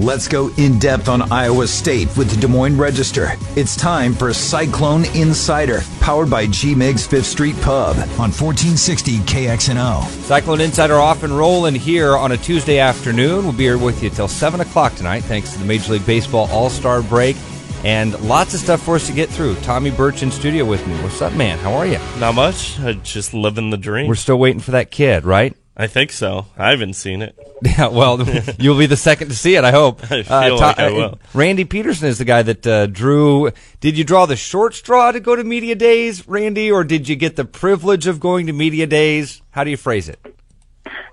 [0.00, 3.32] Let's go in depth on Iowa State with the Des Moines Register.
[3.56, 10.04] It's time for Cyclone Insider, powered by G Migs Fifth Street Pub on 1460 KXNO.
[10.22, 13.42] Cyclone Insider off and rolling here on a Tuesday afternoon.
[13.42, 16.48] We'll be here with you till 7 o'clock tonight, thanks to the Major League Baseball
[16.52, 17.36] All Star break.
[17.82, 19.56] And lots of stuff for us to get through.
[19.56, 20.94] Tommy Birch in studio with me.
[21.02, 21.58] What's up, man?
[21.58, 21.98] How are you?
[22.20, 22.78] Not much.
[22.78, 24.06] I just living the dream.
[24.06, 25.56] We're still waiting for that kid, right?
[25.80, 26.46] I think so.
[26.56, 27.38] I haven't seen it.
[27.60, 28.22] Yeah, well,
[28.60, 30.04] you'll be the second to see it, I hope.
[30.12, 31.18] I feel like I will.
[31.34, 33.50] Randy Peterson is the guy that uh, drew.
[33.80, 37.16] Did you draw the short straw to go to media days, Randy, or did you
[37.16, 39.42] get the privilege of going to media days?
[39.50, 40.24] How do you phrase it?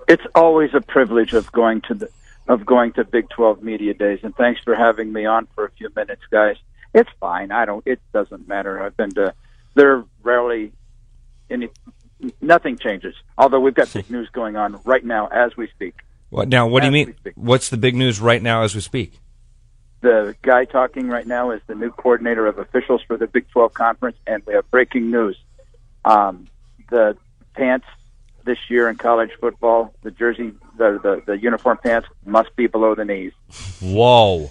[0.06, 2.10] It's always a privilege of going to the
[2.46, 5.70] of going to Big 12 media days, and thanks for having me on for a
[5.72, 6.54] few minutes, guys.
[6.94, 7.50] It's fine.
[7.50, 7.84] I don't.
[7.86, 8.80] It doesn't matter.
[8.80, 9.34] I've been to.
[9.74, 10.70] There rarely
[11.50, 11.70] any
[12.40, 13.14] nothing changes.
[13.38, 15.94] Although we've got big news going on right now as we speak.
[16.30, 16.66] What now?
[16.66, 17.14] What do you mean?
[17.34, 19.18] What's the big news right now as we speak?
[20.00, 23.72] The guy talking right now is the new coordinator of officials for the Big 12
[23.72, 25.36] conference, and we have breaking news.
[26.04, 26.48] Um,
[26.90, 27.16] the
[27.54, 27.86] pants
[28.44, 32.94] this year in college football, the jersey, the, the the uniform pants must be below
[32.94, 33.32] the knees,
[33.80, 34.50] Whoa!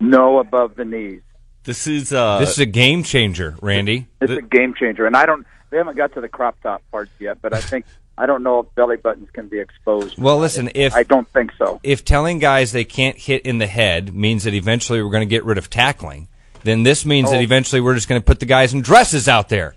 [0.00, 1.22] no above the knees.
[1.64, 4.08] This is uh This is a game changer, Randy.
[4.20, 5.46] It's a game changer, and I don't.
[5.70, 7.84] They haven't got to the crop top parts yet, but I think
[8.18, 10.18] I don't know if belly buttons can be exposed.
[10.18, 11.80] Well, listen, if I don't think so.
[11.82, 15.30] if telling guys they can't hit in the head means that eventually we're going to
[15.30, 16.28] get rid of tackling,
[16.64, 17.40] then this means that Oh.
[17.42, 19.74] eventually we're just going to put the guys in dresses out there.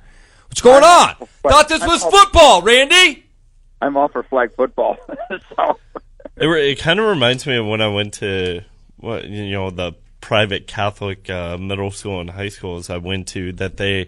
[0.49, 1.15] What's going on?
[1.41, 3.25] but- Thought this I'm was all- football, Randy.
[3.81, 4.97] I'm all for flag football.
[5.55, 5.77] so
[6.37, 8.61] it, re- it kind of reminds me of when I went to
[8.97, 13.51] what you know the private Catholic uh, middle school and high schools I went to
[13.53, 14.07] that they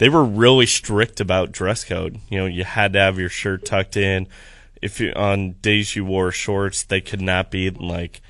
[0.00, 2.18] they were really strict about dress code.
[2.30, 4.28] You know, you had to have your shirt tucked in.
[4.80, 8.22] If you on days you wore shorts, they could not be like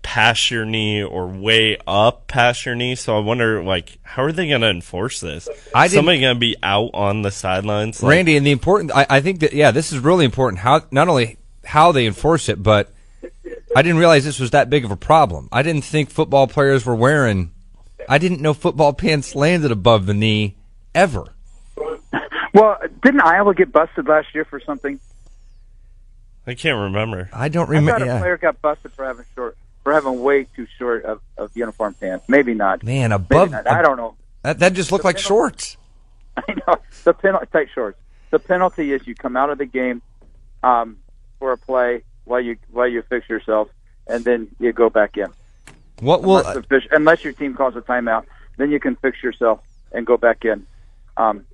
[0.00, 2.94] past your knee or way up past your knee.
[2.94, 5.46] So I wonder, like, how are they going to enforce this?
[5.74, 9.04] I Somebody going to be out on the sidelines, like, Randy, and the important, I,
[9.10, 10.60] I think that yeah, this is really important.
[10.60, 11.36] How not only
[11.66, 12.90] how they enforce it, but
[13.76, 15.50] I didn't realize this was that big of a problem.
[15.52, 17.50] I didn't think football players were wearing.
[18.08, 20.56] I didn't know football pants landed above the knee
[20.94, 21.32] ever.
[22.54, 25.00] Well, didn't Iowa get busted last year for something?
[26.46, 27.30] I can't remember.
[27.32, 28.04] I don't I remember.
[28.04, 31.50] thought a player got busted for having short, for having way too short of, of
[31.56, 32.28] uniform pants.
[32.28, 32.82] Maybe not.
[32.82, 33.66] Man, above not.
[33.66, 34.16] I don't know.
[34.42, 35.76] that, that just looked like shorts.
[36.36, 37.98] I know the penalty tight shorts.
[38.30, 40.02] The penalty is you come out of the game
[40.62, 40.98] um,
[41.38, 43.68] for a play while you while you fix yourself,
[44.06, 45.28] and then you go back in.
[46.00, 48.24] What will unless, the unless your team calls a timeout,
[48.56, 49.60] then you can fix yourself
[49.92, 50.66] and go back in
[51.16, 51.46] um,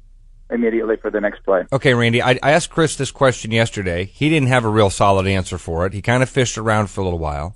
[0.50, 1.64] immediately for the next play.
[1.72, 4.04] Okay, Randy, I, I asked Chris this question yesterday.
[4.04, 5.92] He didn't have a real solid answer for it.
[5.92, 7.54] He kind of fished around for a little while.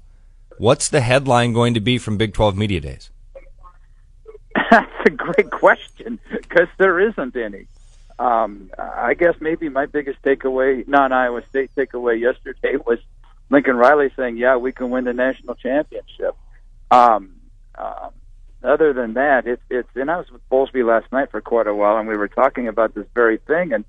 [0.58, 3.10] What's the headline going to be from Big 12 Media Days?
[4.70, 7.66] That's a great question because there isn't any.
[8.18, 12.98] Um, I guess maybe my biggest takeaway, non-Iowa State takeaway yesterday was
[13.50, 16.36] Lincoln Riley saying, "Yeah, we can win the national championship."
[16.91, 17.34] Um,
[17.74, 18.10] um,
[18.64, 19.88] other than that, it's it's.
[19.94, 22.68] And I was with Bowlesby last night for quite a while, and we were talking
[22.68, 23.72] about this very thing.
[23.72, 23.84] And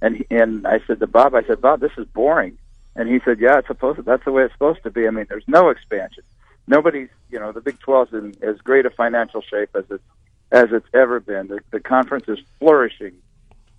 [0.00, 2.58] and and I said to Bob, I said, Bob, this is boring.
[2.98, 3.96] And he said, Yeah, it's supposed.
[3.96, 5.06] To, that's the way it's supposed to be.
[5.06, 6.24] I mean, there's no expansion.
[6.66, 10.02] Nobody's, you know, the Big 12's in as great a financial shape as it's
[10.50, 11.46] as it's ever been.
[11.46, 13.14] The, the conference is flourishing.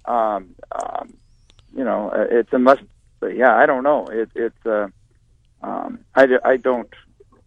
[0.05, 1.13] Um, um,
[1.75, 2.81] you know, it's a must.
[3.19, 4.07] But yeah, I don't know.
[4.07, 4.65] It, it's.
[4.65, 4.87] Uh,
[5.61, 6.91] um, I, I don't.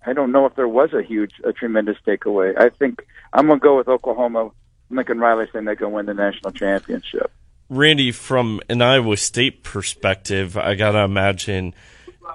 [0.05, 2.59] I don't know if there was a huge, a tremendous takeaway.
[2.59, 4.51] I think I'm going to go with Oklahoma.
[4.91, 7.33] Lincoln Riley saying they can win the national championship.
[7.71, 11.73] Randy, from an Iowa State perspective, I gotta imagine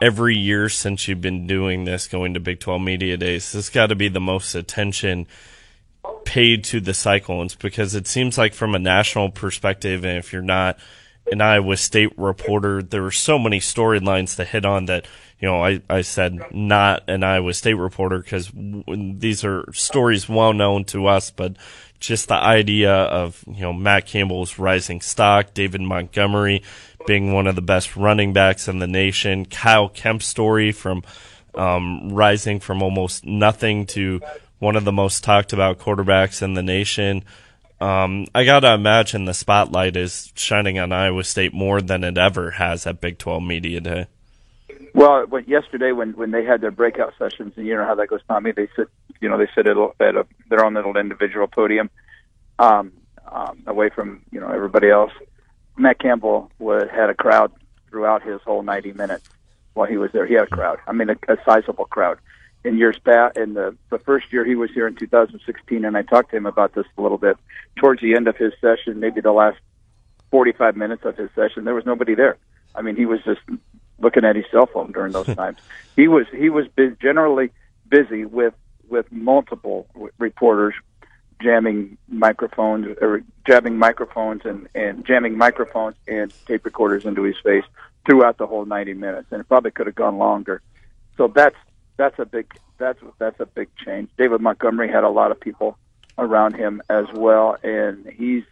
[0.01, 3.88] every year since you've been doing this, going to Big 12 Media Days, this got
[3.88, 5.28] to be the most attention
[6.25, 10.41] paid to the Cyclones because it seems like from a national perspective, and if you're
[10.41, 10.78] not
[11.31, 15.05] an Iowa State reporter, there are so many storylines to hit on that,
[15.40, 20.53] you know, I, I said not an Iowa State reporter because these are stories well
[20.53, 21.56] known to us, but
[22.00, 26.64] just the idea of, you know, Matt Campbell's rising stock, David Montgomery
[27.06, 31.03] being one of the best running backs in the nation, Kyle Kempt's story from
[31.56, 34.22] um, rising from almost nothing to
[34.59, 37.23] one of the most talked about quarterbacks in the nation.
[37.79, 42.52] Um, I gotta imagine the spotlight is shining on Iowa State more than it ever
[42.52, 44.08] has at Big 12 Media Day.
[44.97, 48.22] Well, yesterday when when they had their breakout sessions, and you know how that goes,
[48.28, 48.52] Tommy.
[48.52, 48.88] They sit,
[49.22, 51.91] you know, they sit at, a, at a, their own little individual podium,
[52.58, 52.91] um,
[53.32, 55.11] um, away from you know everybody else.
[55.78, 57.52] Matt Campbell was, had a crowd
[57.91, 59.29] throughout his whole 90 minutes
[59.76, 60.26] while he was there.
[60.26, 60.79] He had a crowd.
[60.88, 62.17] I mean, a, a sizable crowd.
[62.64, 63.38] in years past.
[63.38, 66.47] In the the first year he was here in 2016, and I talked to him
[66.47, 67.38] about this a little bit
[67.76, 69.59] towards the end of his session, maybe the last
[70.32, 71.66] 45 minutes of his session.
[71.66, 72.38] There was nobody there.
[72.73, 73.41] I mean, he was just
[73.99, 75.58] looking at his cell phone during those times.
[75.96, 77.52] He was he was bu- generally
[77.88, 78.53] busy with
[78.88, 80.73] with multiple w- reporters
[81.41, 87.66] jamming microphones or jamming microphones and and jamming microphones and tape recorders into his face
[88.05, 90.61] throughout the whole 90 minutes, and it probably could have gone longer.
[91.17, 91.55] So that's
[91.97, 94.09] that's a big that's that's a big change.
[94.17, 95.78] David Montgomery had a lot of people
[96.17, 98.44] around him as well, and he's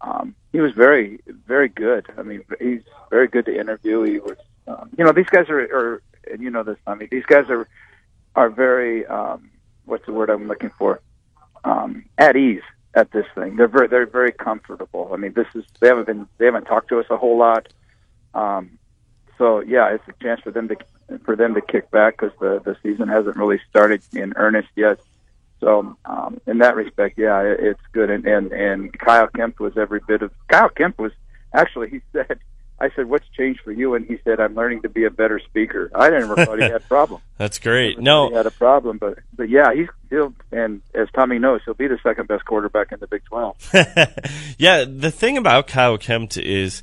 [0.00, 2.06] um, he was very very good.
[2.16, 4.02] I mean, he's very good to interview.
[4.02, 4.36] He was,
[4.70, 6.76] um, you know, these guys are, are and you know this.
[6.86, 7.68] I mean, these guys are
[8.34, 9.50] are very um,
[9.84, 11.00] what's the word I'm looking for?
[11.64, 12.62] Um, at ease
[12.94, 13.56] at this thing.
[13.56, 15.10] They're very they're very comfortable.
[15.12, 17.68] I mean, this is they haven't been they haven't talked to us a whole lot.
[18.34, 18.78] Um,
[19.38, 20.76] so yeah, it's a chance for them to
[21.24, 25.00] for them to kick back because the the season hasn't really started in earnest yet.
[25.60, 28.10] So um, in that respect, yeah, it, it's good.
[28.10, 31.12] And, and and Kyle Kempt was every bit of Kyle Kempt was
[31.54, 32.38] actually he said.
[32.80, 35.38] I said, "What's changed for you?" And he said, "I'm learning to be a better
[35.38, 37.20] speaker." I didn't ever thought he had a problem.
[37.36, 37.98] That's great.
[37.98, 41.74] No, he had a problem, but but yeah, he's he'll and as Tommy knows, he'll
[41.74, 43.56] be the second best quarterback in the Big Twelve.
[44.58, 46.82] yeah, the thing about Kyle Kempt is,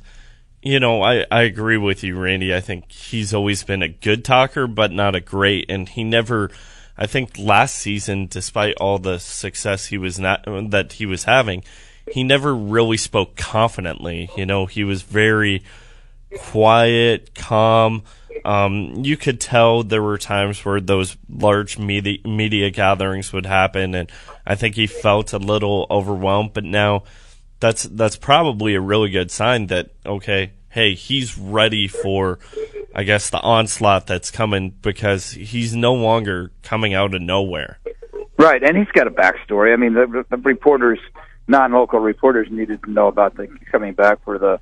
[0.62, 2.54] you know, I, I agree with you, Randy.
[2.54, 5.68] I think he's always been a good talker, but not a great.
[5.68, 6.50] And he never,
[6.96, 11.64] I think last season, despite all the success he was not, that he was having,
[12.12, 14.30] he never really spoke confidently.
[14.36, 15.62] You know, he was very
[16.36, 18.02] quiet, calm.
[18.44, 23.94] Um, you could tell there were times where those large media, media gatherings would happen,
[23.94, 24.10] and
[24.46, 26.52] I think he felt a little overwhelmed.
[26.52, 27.04] But now,
[27.60, 32.38] that's that's probably a really good sign that okay, hey, he's ready for,
[32.94, 37.78] I guess, the onslaught that's coming because he's no longer coming out of nowhere.
[38.38, 39.72] Right, and he's got a backstory.
[39.72, 41.00] I mean, the, the reporters,
[41.48, 44.60] non-local reporters, needed to know about the coming back for the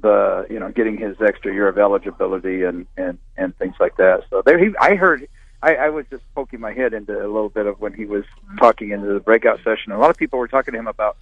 [0.00, 4.24] the you know getting his extra year of eligibility and and and things like that.
[4.30, 5.28] So there, he I heard.
[5.62, 8.24] I, I was just poking my head into a little bit of when he was
[8.58, 9.90] talking into the breakout session.
[9.90, 11.16] A lot of people were talking to him about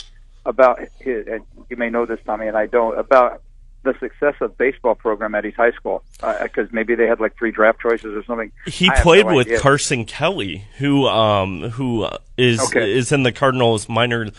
[0.44, 3.42] about his, and you may know this, Tommy, and I don't about
[3.84, 7.36] the success of baseball program at his high school because uh, maybe they had like
[7.38, 8.50] three draft choices or something.
[8.66, 9.60] He played no with idea.
[9.60, 12.92] Carson Kelly, who um who is Okay.
[12.92, 14.30] is in the Cardinals minor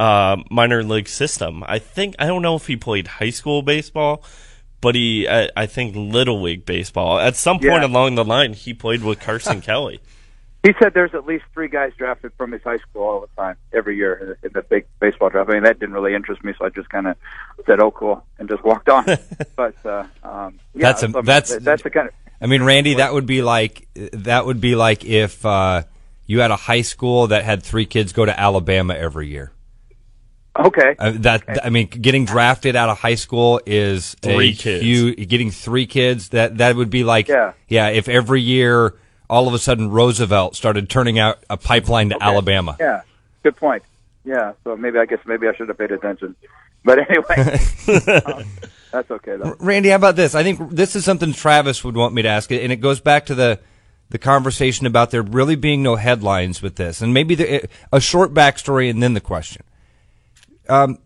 [0.00, 1.62] uh minor league system.
[1.66, 4.24] I think I don't know if he played high school baseball,
[4.80, 7.18] but he I, I think little league baseball.
[7.20, 7.86] At some point Yeah.
[7.86, 10.00] along the line, he played with Carson Kelly.
[10.62, 13.56] He said there's at least three guys drafted from his high school all the time,
[13.72, 15.48] every year in the, big baseball draft.
[15.48, 17.16] I mean, that didn't really interest me, so I just kind of
[17.64, 19.06] said, "Oh, cool," and just walked on.
[19.56, 22.94] but uh, um, yeah, That's a- so that's- that's the kind of I mean, Randy,
[22.94, 25.82] that would be like that would be like if uh,
[26.26, 29.52] you had a high school that had three kids go to Alabama every year.
[30.58, 30.94] Okay.
[30.98, 34.82] Uh, that I mean, getting drafted out of high school is Three a kids.
[34.84, 36.30] huge- getting three kids.
[36.30, 37.52] That that would be like Yeah.
[37.68, 37.88] yeah.
[37.88, 38.94] If every year
[39.28, 42.76] all of a sudden Roosevelt started turning out a pipeline to Alabama.
[42.80, 43.02] Yeah,
[43.44, 43.82] good point.
[44.24, 46.34] Yeah, so maybe I guess maybe I should have paid attention.
[46.84, 47.58] But anyway,
[48.24, 48.44] um,
[48.90, 49.56] that's okay though.
[49.60, 50.34] Randy, how about this?
[50.34, 53.26] I think this is something Travis would want me to ask, and it goes back
[53.26, 53.60] to the
[54.08, 58.34] the conversation about there really being no headlines with this, and maybe the, a short
[58.34, 59.62] backstory and then the question.
[60.70, 60.98] Um,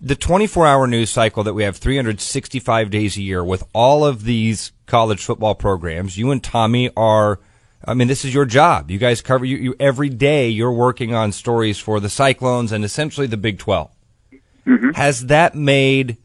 [0.00, 4.24] the 24 hour news cycle that we have 365 days a year with all of
[4.24, 7.38] these college football programs, you and Tommy are,
[7.84, 8.90] I mean, this is your job.
[8.90, 10.48] You guys cover you, you every day.
[10.48, 13.90] You're working on stories for the Cyclones and essentially the Big 12.
[14.94, 16.16] Has that made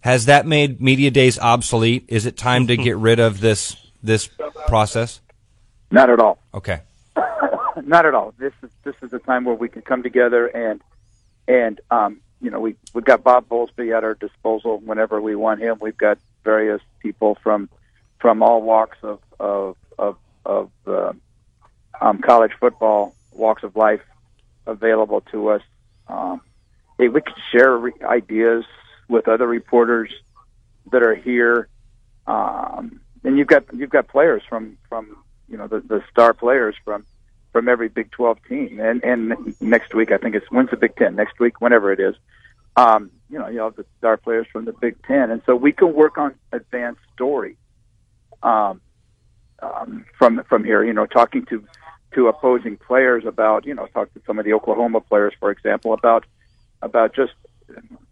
[0.00, 2.04] has that made media days obsolete?
[2.08, 4.30] Is it time to get rid of this this
[4.66, 5.20] process?
[5.90, 6.38] Not at all.
[6.54, 6.80] Okay.
[7.84, 8.34] Not at all.
[8.38, 10.80] This is this is a time where we can come together and
[11.46, 15.60] and um, you know we we've got Bob Bowlesby at our disposal whenever we want
[15.60, 15.78] him.
[15.80, 17.68] We've got various people from
[18.18, 21.12] from all walks of of of, of uh,
[22.00, 24.02] um, college football walks of life
[24.66, 25.62] available to us.
[26.08, 26.40] Um,
[26.98, 28.64] hey, we can share re- ideas
[29.08, 30.10] with other reporters
[30.92, 31.68] that are here.
[32.26, 35.16] Um, and you've got you've got players from from
[35.48, 37.04] you know the, the star players from
[37.56, 38.80] from every Big 12 team.
[38.80, 41.16] And and next week, I think it's when's the Big Ten?
[41.16, 42.14] Next week, whenever it is.
[42.76, 45.72] Um, you know, you have the star players from the Big Ten, and so we
[45.72, 47.56] can work on advanced story
[48.42, 48.82] um,
[49.62, 50.84] um, from from here.
[50.84, 51.64] You know, talking to
[52.12, 55.94] to opposing players about you know, talk to some of the Oklahoma players, for example,
[55.94, 56.26] about
[56.82, 57.32] about just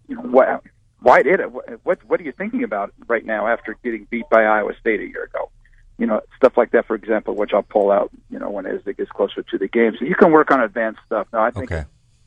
[0.08, 0.62] you know what
[1.00, 1.50] why did it
[1.82, 5.06] what what are you thinking about right now after getting beat by Iowa State a
[5.06, 5.50] year ago?
[5.98, 8.80] You know, stuff like that, for example, which I'll pull out, you know, when as
[8.86, 9.94] it gets closer to the game.
[9.98, 11.26] So you can work on advanced stuff.
[11.32, 11.84] No, I think Okay.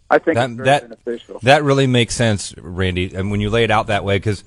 [0.10, 1.40] I think That it's very that beneficial.
[1.44, 3.14] that really makes sense, Randy.
[3.14, 4.44] And when you lay it out that way, because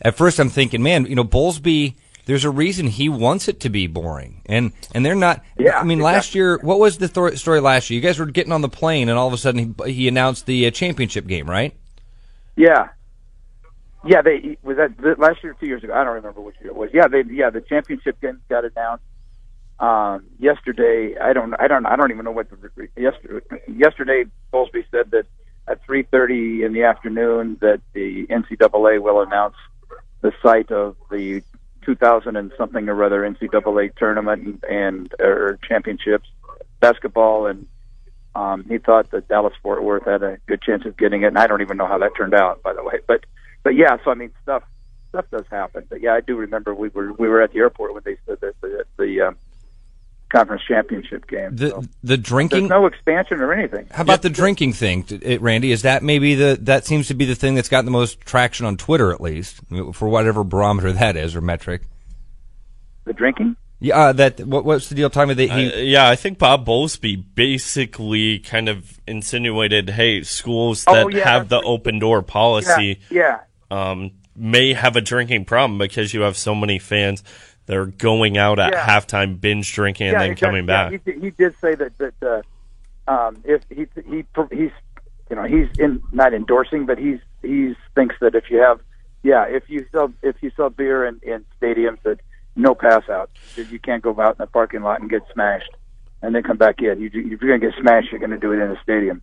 [0.00, 1.94] at first I'm thinking, man, you know, Bowlesby.
[2.24, 5.42] There's a reason he wants it to be boring, and and they're not.
[5.58, 7.96] Yeah, I mean, last year, what was the thor- story last year?
[7.96, 10.46] You guys were getting on the plane, and all of a sudden he, he announced
[10.46, 11.74] the uh, championship game, right?
[12.54, 12.90] Yeah,
[14.04, 14.22] yeah.
[14.22, 15.94] They was that th- last year, or two years ago.
[15.94, 16.90] I don't remember which year it was.
[16.92, 19.04] Yeah, they yeah the championship game got announced
[19.80, 21.16] um, yesterday.
[21.20, 25.26] I don't I don't I don't even know what the, yesterday yesterday Bowlesby said that
[25.68, 29.56] at three thirty in the afternoon that the NCAA will announce
[30.20, 31.42] the site of the
[31.84, 36.28] 2000 and something or other NCAA tournament and, and or championships
[36.80, 37.66] basketball and
[38.34, 41.38] um, he thought that Dallas Fort Worth had a good chance of getting it, and
[41.38, 43.00] I don't even know how that turned out, by the way.
[43.06, 43.24] But
[43.62, 44.62] but yeah, so I mean stuff
[45.10, 45.86] stuff does happen.
[45.88, 48.40] But yeah, I do remember we were we were at the airport when they said
[48.40, 49.36] that the the um,
[50.30, 51.54] conference championship game.
[51.54, 51.80] The so.
[51.80, 52.68] the There's drinking.
[52.68, 53.86] no expansion or anything.
[53.90, 55.06] How about the drinking thing,
[55.40, 55.72] Randy?
[55.72, 58.66] Is that maybe the that seems to be the thing that's gotten the most traction
[58.66, 59.60] on Twitter, at least
[59.92, 61.82] for whatever barometer that is or metric?
[63.04, 63.56] The drinking?
[63.80, 65.10] Yeah, uh, that what, what's the deal?
[65.10, 65.72] Tell me that he.
[65.72, 71.28] Uh, yeah, I think Bob Bowlesby basically kind of insinuated, hey, schools that Oh, yeah,
[71.28, 73.40] have the open door policy Yeah,
[73.72, 77.22] um, may have a drinking problem because you have so many fans
[77.66, 78.86] that are going out at Yeah.
[78.86, 80.92] halftime, binge drinking, and then coming Yeah, back.
[80.92, 82.42] he, did- he did say that that uh,
[83.10, 84.70] um, if he he he's
[85.30, 88.80] you know he's in not endorsing, but he's he's thinks that if you have
[89.22, 92.18] yeah if you sell if you sell beer in, in stadiums that
[92.56, 95.70] no pass out you can't go out in the parking lot and get smashed
[96.20, 97.00] and then come back in.
[97.00, 99.22] You if you're gonna get smashed, you're gonna do it in a stadium.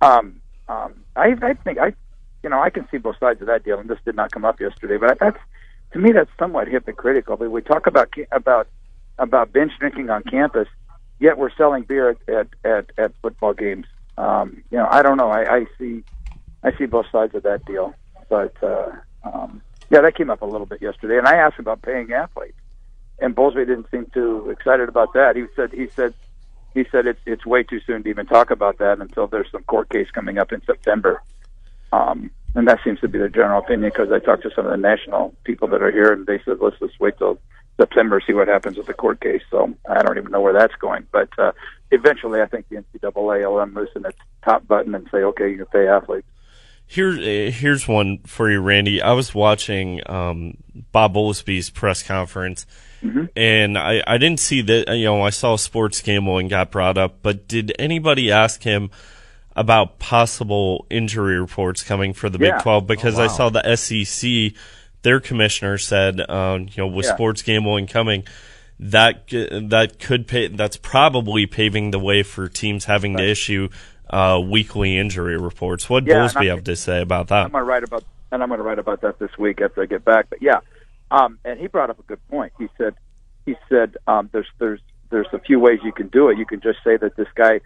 [0.00, 1.94] Um, um, I I think I
[2.42, 4.44] you know I can see both sides of that deal, and this did not come
[4.44, 5.38] up yesterday, but that's
[5.92, 7.36] to me that's somewhat hypocritical.
[7.36, 8.68] But we talk about about
[9.18, 10.68] about binge drinking on campus,
[11.20, 13.86] yet we're selling beer at at at, at football games.
[14.18, 15.30] Um, you know, I don't know.
[15.30, 16.04] I, I see
[16.64, 17.94] I see both sides of that deal,
[18.28, 18.90] but uh,
[19.24, 21.18] um, yeah, that came up a little bit yesterday.
[21.18, 22.58] And I asked about paying athletes,
[23.20, 25.36] and Bowlesby didn't seem too excited about that.
[25.36, 26.14] He said he said
[26.74, 29.64] he said it's it's way too soon to even talk about that until there's some
[29.64, 31.22] court case coming up in September.
[31.92, 34.72] Um, and that seems to be the general opinion because I talked to some of
[34.72, 37.38] the national people that are here, and they said let's just wait till
[37.80, 39.42] September see what happens with the court case.
[39.50, 41.52] So I don't even know where that's going, but uh,
[41.90, 45.66] eventually I think the NCAA will unloosen its top button and say, okay, you can
[45.66, 46.26] pay athletes.
[46.86, 49.00] Here, uh, here's one for you, Randy.
[49.00, 50.56] I was watching um,
[50.90, 52.66] Bob Bowlesby's press conference,
[53.36, 54.96] and I, I didn't see that.
[54.96, 58.90] You know, I saw sports gambling got brought up, but did anybody ask him
[59.60, 62.52] about possible injury reports coming for the Yeah.
[62.56, 62.86] Big Twelve?
[62.86, 64.54] Because I saw the SEC,
[65.02, 67.14] their commissioner said, uh, you know, with Yeah.
[67.14, 68.24] sports gambling coming.
[68.82, 70.48] That that could pay.
[70.48, 73.68] That's probably paving the way for teams having to issue
[74.08, 75.88] uh, weekly injury reports.
[75.90, 77.44] What Yeah, Bowlesby have to say about that?
[77.44, 80.02] I'm gonna write about, and I'm gonna write about that this week after I get
[80.04, 80.26] back.
[80.30, 80.60] But yeah,
[81.10, 82.52] um, and he brought up a good point.
[82.58, 82.94] He said,
[83.44, 86.38] he said, um, there's there's there's a few ways you can do it.
[86.38, 87.60] You can just say that this guy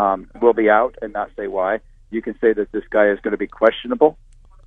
[0.00, 1.80] um, will be out and not say why.
[2.10, 4.16] You can say that this guy is going to be questionable,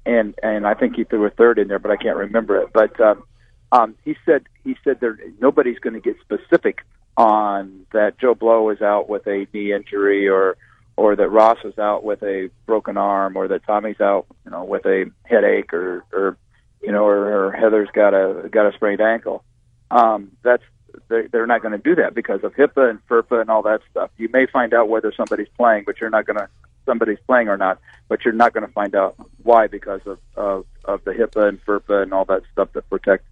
[0.05, 2.69] and and I think he threw a third in there, but I can't remember it.
[2.71, 3.23] But um,
[3.71, 6.85] um, he said he said there nobody's going to get specific
[7.17, 10.55] on that Joe Blow is out with a knee injury or
[10.95, 14.63] or that Ross is out with a broken arm or that Tommy's out you know
[14.63, 16.37] with a headache or or
[16.81, 19.43] you know or, or Heather's got a got a sprained ankle.
[19.89, 20.63] Um, that's
[21.07, 23.81] they're, they're not going to do that because of HIPAA and FERPA and all that
[23.91, 24.11] stuff.
[24.17, 26.47] You may find out whether somebody's playing, but you're not going to
[26.85, 30.65] somebody's playing or not, but you're not going to find out why because of, of
[30.85, 33.25] of the HIPAA and FERPA and all that stuff that protect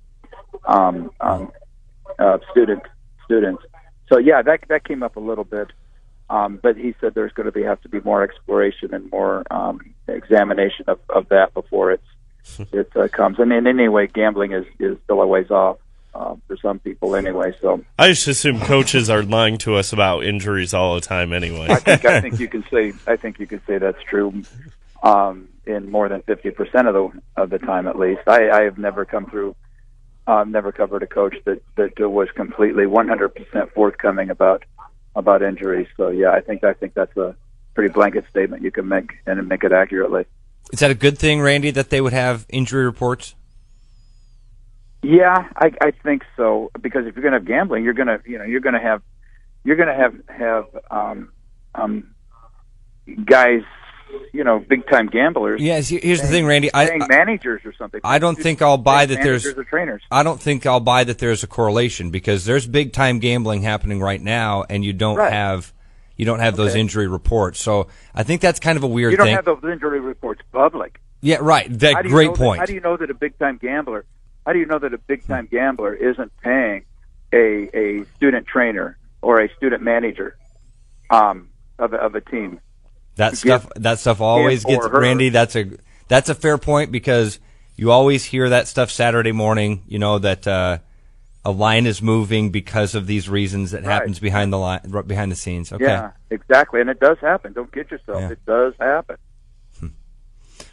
[0.65, 1.51] um, um,
[2.17, 2.83] uh, student
[3.25, 3.63] students.
[4.09, 5.67] So yeah, that that came up a little bit.
[6.29, 9.43] Um, but he said there's going to be have to be more exploration and more
[9.51, 13.37] um, examination of, of that before it's it uh, comes.
[13.39, 15.77] And in any way, gambling is is still a ways off
[16.13, 17.53] uh, for some people anyway.
[17.61, 21.67] So I just assume coaches are lying to us about injuries all the time anyway.
[21.69, 24.43] I think I think you can say I think you can say that's true
[25.03, 28.21] um, in more than fifty percent of the of the time at least.
[28.27, 29.55] I, I have never come through.
[30.27, 34.63] I've never covered a coach that that was completely one hundred percent forthcoming about
[35.15, 35.87] about injuries.
[35.97, 37.35] So yeah, I think I think that's a
[37.73, 40.25] pretty blanket statement you can make and make it accurately.
[40.71, 43.35] Is that a good thing, Randy, that they would have injury reports?
[45.03, 48.21] Yeah, I, I think so because if you're going to have gambling, you're going to
[48.25, 49.01] you know you're going to have
[49.63, 51.31] you're going to have have um,
[51.75, 52.13] um,
[53.25, 53.61] guys
[54.33, 55.59] you know big time gamblers.
[55.61, 55.89] Yes.
[55.89, 56.69] Here's the thing, Randy.
[56.73, 58.01] I managers or something.
[58.03, 60.03] I don't think I'll buy that there's or trainers.
[60.11, 64.01] I don't think I'll buy that there's a correlation because there's big time gambling happening
[64.01, 65.33] right now, and you don't Right.
[65.33, 65.73] have
[66.15, 67.59] you don't have those injury reports.
[67.59, 69.35] So I think that's kind of a weird You don't thing.
[69.35, 70.99] have those injury reports public.
[71.21, 71.67] yeah, right.
[71.79, 72.59] That great know that- point.
[72.59, 74.05] how do you know that a big time gambler?
[74.45, 76.85] How do you know that a big time gambler isn't paying
[77.33, 80.35] a a student trainer or a student manager
[81.09, 82.59] um, of a, of a team?
[83.15, 84.99] that stuff that stuff always gets her.
[84.99, 85.29] Randy.
[85.29, 85.65] That's a
[86.07, 87.39] that's a fair point because
[87.75, 89.83] you always hear that stuff Saturday morning.
[89.87, 90.79] You know that uh,
[91.45, 93.93] a line is moving because of these reasons that Right.
[93.93, 95.71] happens behind the line behind the scenes.
[95.71, 95.83] Okay.
[95.85, 97.53] Yeah, exactly, and it does happen.
[97.53, 98.29] Don't kid yourself; Yeah.
[98.31, 99.17] it does happen.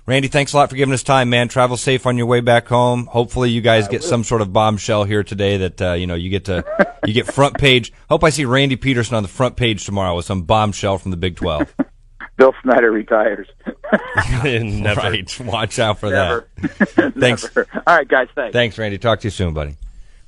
[0.09, 1.49] Randy, thanks a lot for giving us time, man.
[1.49, 3.05] Travel safe on your way back home.
[3.05, 6.31] Hopefully, you guys get some sort of bombshell here today that uh, you know you
[6.31, 6.65] get to
[7.05, 7.93] you get front page.
[8.09, 11.19] Hope I see Randy Peterson on the front page tomorrow with some bombshell from the
[11.19, 11.75] Big Twelve.
[12.39, 13.49] Bill Snyder retires.
[14.45, 14.99] Never.
[14.99, 16.49] Right, watch out for Never.
[16.57, 17.13] that.
[17.15, 17.43] Thanks.
[17.55, 17.67] Never.
[17.87, 18.29] All right, guys.
[18.35, 18.55] Thanks.
[18.55, 18.97] Thanks, Randy.
[18.97, 19.77] Talk to you soon, buddy.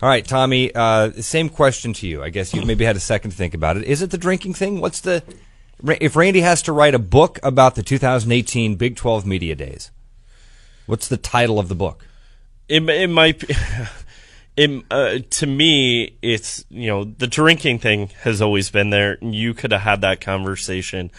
[0.03, 0.75] All right, Tommy.
[0.75, 2.23] Uh, same question to you.
[2.23, 3.85] I guess you maybe had a second to think about it.
[3.85, 4.83] Is it the drinking thing?
[4.83, 5.23] What's the
[6.01, 9.91] if Randy has to write a book about the 2018 Big 12 Media Days?
[10.87, 12.07] What's the title of the book?
[12.69, 13.55] it, it might be
[14.57, 19.55] it, uh, to me it's you know the drinking thing has always been there you
[19.55, 21.11] could have had that conversation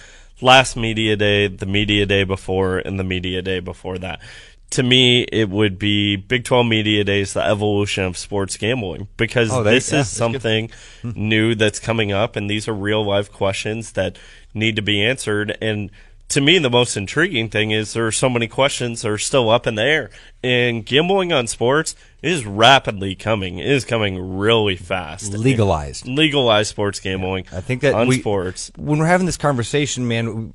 [0.42, 4.22] last media day the media day before and the media day before that
[4.70, 9.52] to me it would be big 12 media days the evolution of sports gambling because
[9.52, 10.16] Oh, this yeah, is good.
[10.16, 10.72] something
[11.04, 14.18] new that's coming up and these are real life questions that
[14.54, 15.90] need to be answered and
[16.32, 19.50] to me, the most intriguing thing is there are so many questions that are still
[19.50, 20.10] up in the air.
[20.42, 23.60] And gambling on sports is rapidly coming.
[23.60, 25.34] It is coming really fast.
[25.34, 26.08] Legalized.
[26.08, 27.48] Legalized sports gambling.
[27.52, 28.72] I think that on we, sports.
[28.78, 30.54] when we're having this conversation, man,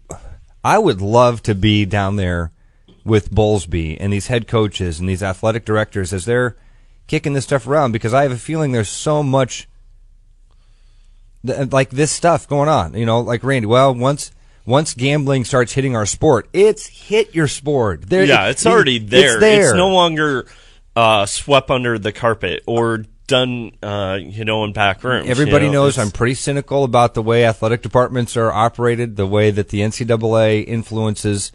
[0.64, 2.52] I would love to be down there
[3.04, 6.56] with Bowlesby and these head coaches and these athletic directors as they're
[7.06, 9.68] kicking this stuff around because I have a feeling there's so much
[11.46, 12.94] th- like this stuff going on.
[12.94, 13.66] You know, like Randy.
[13.66, 14.30] Well, once
[14.64, 18.02] once gambling starts hitting our sport, it's hit your sport.
[18.08, 19.34] There, Yeah, it's already there.
[19.34, 19.76] It's there.
[19.76, 20.46] no longer
[20.96, 25.28] uh, swept under the carpet or done, uh, you know, in back rooms.
[25.28, 25.82] Everybody you know?
[25.84, 29.68] knows It's- I'm pretty cynical about the way athletic departments are operated, the way that
[29.70, 31.52] the NCAA influences.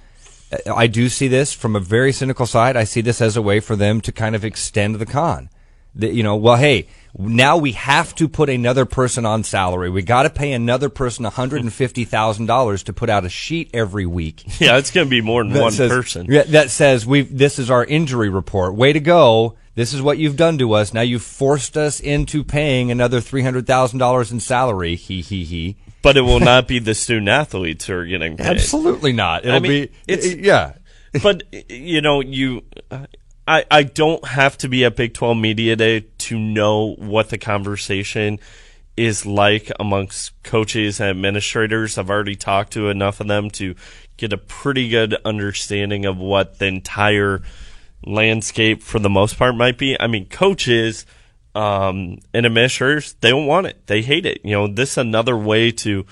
[0.73, 2.75] I do see this from a very cynical side.
[2.75, 5.49] I see this as a way for them to kind of extend the con.
[5.95, 9.89] That, you know, well, hey, now we have to put another person on salary.
[9.89, 14.43] We got to pay another person $150,000 to put out a sheet every week.
[14.62, 16.27] Yeah, it's going to be more than one says- person.
[16.27, 18.75] That says we this is our injury report.
[18.75, 19.56] Way to go.
[19.73, 20.93] This is what you've done to us.
[20.93, 24.95] Now you've forced us into paying another three hundred thousand dollars in salary.
[24.95, 25.77] He he he.
[26.04, 28.45] But it will not be the student athletes who are getting paid.
[28.45, 29.45] Absolutely not.
[29.45, 30.73] It'll mean, be it's- yeah.
[31.23, 32.63] but you know, you,
[33.47, 37.38] I, I don't have to be at Big Twelve Media Day to know what the
[37.38, 38.39] conversation
[38.95, 41.97] is like amongst coaches and administrators.
[41.97, 43.75] I've already talked to enough of them to
[44.17, 47.41] get a pretty good understanding of what the entire
[48.06, 49.99] landscape, for the most part, might be.
[49.99, 51.06] I mean, coaches
[51.56, 53.88] um, and administrators, they don't want it.
[53.88, 54.41] They hate it.
[54.43, 56.06] You know, this is another way to,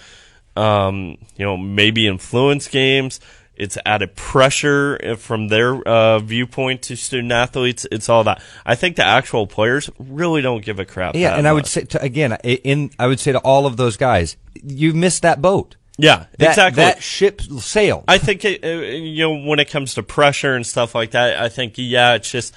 [0.55, 3.19] um, you know, maybe influence games.
[3.59, 7.85] It's added pressure from their uh, viewpoint to student athletes.
[7.91, 8.41] It's all that.
[8.65, 11.15] I think the actual players really don't give a crap.
[11.15, 13.65] Yeah, that and I would say to, again, i- in I would say to all
[13.65, 15.75] of those guys, you missed that boat.
[15.97, 16.83] yeah, That, exactly.
[16.83, 18.05] That ship sailed.
[18.07, 21.37] I think it, uh, you know when it comes to pressure and stuff like that.
[21.39, 22.55] I think yeah, it's just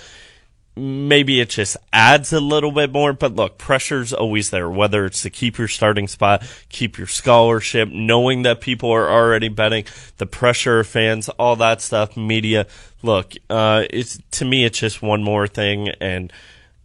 [0.74, 3.12] maybe it just adds a little bit more.
[3.12, 4.70] But look, pressure's always there.
[4.70, 9.48] Whether it's to keep your starting spot, keep your scholarship, knowing that people are already
[9.48, 9.84] betting,
[10.18, 12.66] the pressure of fans, all that stuff, media.
[13.02, 16.32] Look, uh, it's to me, it's just one more thing, and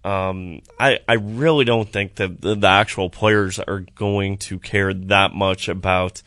[0.04, 4.94] um, I I really don't think that the, the actual players are going to care
[4.94, 6.22] that much about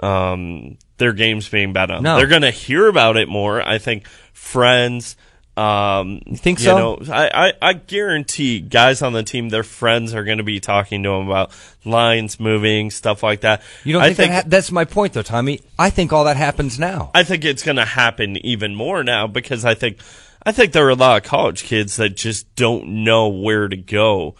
[0.00, 2.02] um, their games being bet on.
[2.02, 2.16] No.
[2.16, 3.62] They're going to hear about it more.
[3.62, 5.16] I think friends.
[5.56, 6.76] Um, you think so?
[6.76, 10.58] Know, I, I, I guarantee guys on the team, their friends are going to be
[10.58, 11.52] talking to them about
[11.84, 13.62] lines moving, stuff like that.
[13.84, 15.60] you don't I think, that ha- that's my point though, Tommy?
[15.78, 17.10] I think all that happens now.
[17.14, 19.98] I think it's going to happen even more now because I think
[20.44, 23.76] I think there are a lot of college kids that just don't know where to
[23.76, 24.34] go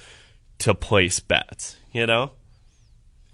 [0.58, 1.76] to place bets.
[1.92, 2.32] You know,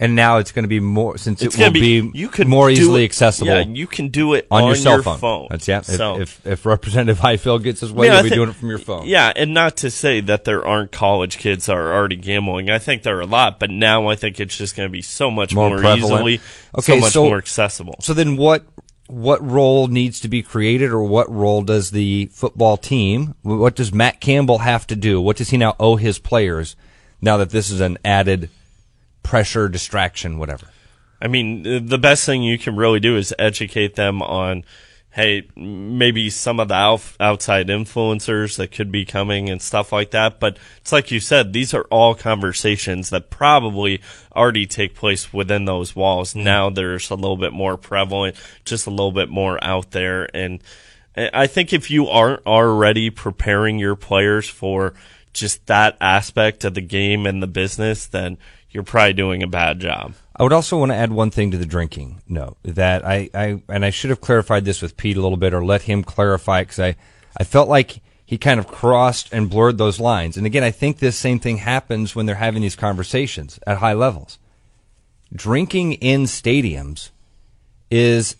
[0.01, 2.49] and now it's going to be more since it's it will to be, you could
[2.49, 3.53] more easily it- accessible.
[3.53, 5.19] Yeah, you can do it on, your cell phone.
[5.19, 5.47] phone.
[5.51, 5.79] That's yeah.
[5.81, 8.71] If, So- if if Representative Highfill gets his way, yeah, you'll be doing it from
[8.71, 9.07] your phone.
[9.07, 12.71] Yeah, and not to say that there aren't college kids that are already gambling.
[12.71, 15.03] I think there are a lot, but now I think it's just going to be
[15.03, 16.41] so much More more, easily,
[16.79, 17.97] Okay, so much so- more accessible.
[18.01, 18.65] So then, what
[19.07, 23.93] what role needs to be created or what role does the football team, what does
[23.93, 25.21] Matt Campbell have to do?
[25.21, 26.77] What does he now owe his players
[27.21, 28.49] now that this is an added
[29.31, 30.67] pressure, distraction, whatever?
[31.23, 34.65] I mean, the best thing you can really do is educate them on
[35.13, 36.75] hey, maybe some of the
[37.19, 40.39] outside influencers that could be coming and stuff like that.
[40.39, 44.01] But it's like you said, these are all conversations that probably
[44.35, 46.31] already take place within those walls.
[46.31, 46.45] Mm-hmm.
[46.45, 50.29] Now there's a little bit more prevalent, just a little bit more out there.
[50.33, 50.63] And
[51.17, 54.95] I think if you aren't already preparing your players for
[55.33, 58.39] just that aspect of the game and the business, then
[58.71, 60.15] you're probably doing a bad job.
[60.37, 63.63] I would also want to add one thing to the drinking note that I, I
[63.69, 66.63] and I should have clarified this with Pete a little bit or let him clarify
[66.63, 66.97] because I,
[67.37, 70.37] I felt like he kind of crossed and blurred those lines.
[70.37, 73.93] And again, I think this same thing happens when they're having these conversations at high
[73.93, 74.39] levels.
[75.35, 77.11] Drinking in stadiums
[77.91, 78.37] is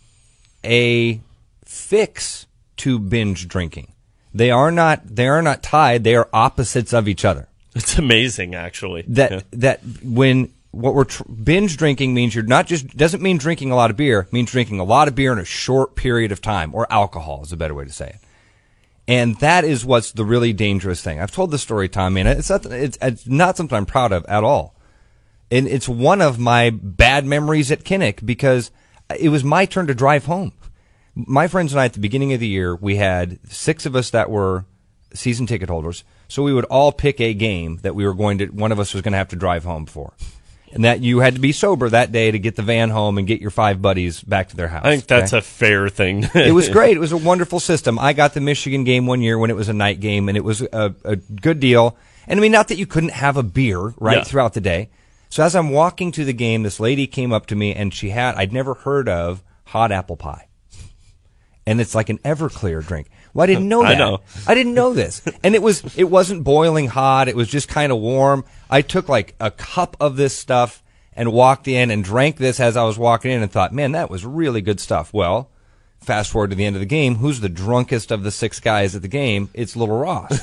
[0.65, 1.21] a
[1.65, 2.47] fix
[2.79, 3.93] to binge drinking.
[4.33, 7.50] They are not they are not tied, they are opposites of each other.
[7.75, 9.05] It's amazing actually.
[9.09, 9.41] That yeah.
[9.53, 13.77] that when what we're tr- binge drinking means you're not just doesn't mean drinking a
[13.77, 16.75] lot of beer means drinking a lot of beer in a short period of time
[16.75, 18.19] or alcohol is a better way to say it
[19.09, 22.51] and that is what's the really dangerous thing i've told the story tom and it's
[22.51, 24.77] not, it's, it's not something i'm proud of at all
[25.51, 28.71] and it's one of my bad memories at kinnick because
[29.19, 30.53] it was my turn to drive home
[31.17, 34.11] my friends and i at the beginning of the year we had six of us
[34.11, 34.65] that were
[35.15, 38.47] season ticket holders so we would all pick a game that we were going to
[38.47, 40.13] one of us was going to have to drive home for
[40.73, 43.27] and that you had to be sober that day to get the van home and
[43.27, 44.85] get your five buddies back to their house.
[44.85, 45.39] I think that's okay?
[45.39, 46.29] a fair thing.
[46.35, 46.97] it was great.
[46.97, 47.99] It was a wonderful system.
[47.99, 50.45] I got the Michigan game one year when it was a night game, and it
[50.45, 51.97] was a, a good deal.
[52.27, 54.25] And I mean, not that you couldn't have a beer right yeah.
[54.25, 54.91] throughout the day.
[55.29, 58.11] So as I'm walking to the game, this lady came up to me and she
[58.11, 60.49] had I'd never heard of hot apple pie,
[61.67, 63.09] and it's like an Everclear drink.
[63.35, 63.93] Well, I didn't know that.
[63.93, 64.21] I know.
[64.47, 65.23] I didn't know this.
[65.43, 67.29] And it was it wasn't boiling hot.
[67.29, 68.45] It was just kind of warm.
[68.69, 72.77] I took like a cup of this stuff and walked in and drank this as
[72.77, 75.51] I was walking in and thought, "Man, that was really good stuff." Well,
[76.01, 78.95] fast forward to the end of the game, who's the drunkest of the six guys
[78.95, 79.51] at the game?
[79.55, 80.41] It's Little Ross.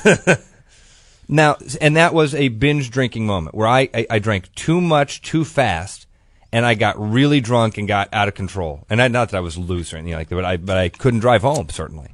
[1.28, 5.20] now, and that was a binge drinking moment where I, I, I drank too much
[5.22, 6.06] too fast
[6.52, 8.86] and I got really drunk and got out of control.
[8.88, 10.88] And I, not that I was loose or anything like that, but I but I
[10.88, 12.08] couldn't drive home certainly.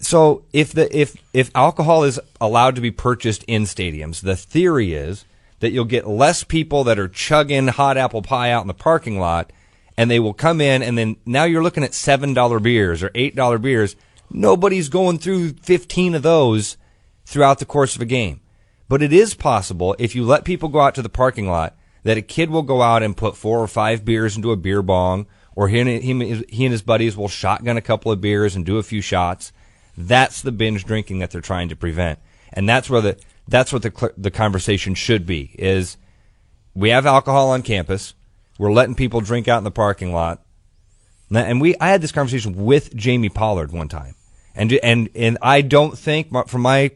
[0.00, 4.94] So if the if if alcohol is allowed to be purchased in stadiums, the theory
[4.94, 5.24] is
[5.60, 9.18] that you'll get less people that are chugging hot apple pie out in the parking
[9.18, 9.52] lot,
[9.96, 13.10] and they will come in, and then now you're looking at seven dollar beers or
[13.14, 13.96] eight dollar beers.
[14.30, 16.76] Nobody's going through fifteen of those
[17.26, 18.40] throughout the course of a game,
[18.88, 22.16] but it is possible if you let people go out to the parking lot that
[22.16, 25.26] a kid will go out and put four or five beers into a beer bong,
[25.56, 28.78] or he and, he and his buddies will shotgun a couple of beers and do
[28.78, 29.52] a few shots
[29.98, 32.20] that's the binge drinking that they're trying to prevent,
[32.52, 35.56] and that's where the that's what the the conversation should be.
[35.58, 35.96] Is
[36.74, 38.14] we have alcohol on campus,
[38.58, 40.40] we're letting people drink out in the parking lot,
[41.34, 44.14] and we I had this conversation with Jamie Pollard one time,
[44.54, 46.92] and and and I don't think from my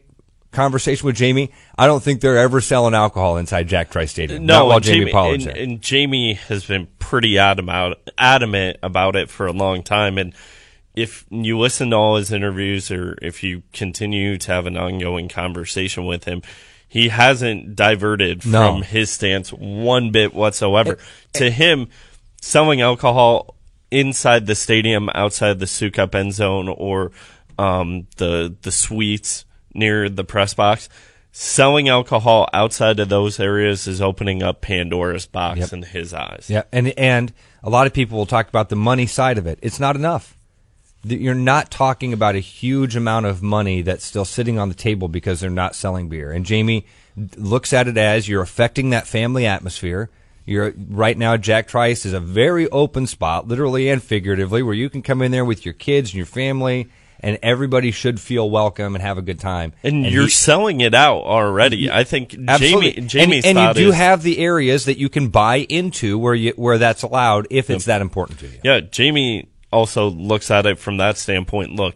[0.53, 4.45] conversation with Jamie, I don't think they're ever selling alcohol inside Jack Trice Stadium.
[4.45, 9.29] No, while Jamie, Jamie Pollard and, and, Jamie has been pretty adamant adamant about it
[9.29, 10.33] for a long time, and
[10.95, 15.27] if you listen to all his interviews or if you continue to have an ongoing
[15.27, 16.41] conversation with him,
[16.87, 18.73] he hasn't diverted no.
[18.73, 20.93] from his stance one bit whatsoever.
[20.93, 20.99] It,
[21.33, 21.87] to him,
[22.41, 23.55] selling alcohol
[23.89, 27.11] inside the stadium, outside the Sukup end zone, or
[27.57, 30.87] um, the the suites near the press box,
[31.31, 35.73] selling alcohol outside of those areas is opening up Pandora's box yep.
[35.73, 36.45] in his eyes.
[36.47, 39.57] Yeah, and and a lot of people will talk about the money side of it.
[39.63, 40.37] It's not enough
[41.03, 45.07] you're not talking about a huge amount of money that's still sitting on the table
[45.07, 46.31] because they're not selling beer.
[46.31, 46.85] And Jamie
[47.35, 50.09] looks at it as you're affecting that family atmosphere.
[50.45, 51.37] You're right now.
[51.37, 55.31] Jack Trice is a very open spot, literally and figuratively, where you can come in
[55.31, 56.89] there with your kids and your family,
[57.21, 59.71] and everybody should feel welcome and have a good time.
[59.83, 61.89] And, and you're he, selling it out already.
[61.89, 62.91] I think absolutely.
[62.93, 66.17] Jamie, Jamie's and, and you do is, have the areas that you can buy into
[66.17, 68.59] where you where that's allowed if it's that important to you.
[68.63, 71.71] Yeah, Jamie also looks at it from that standpoint.
[71.71, 71.95] Look,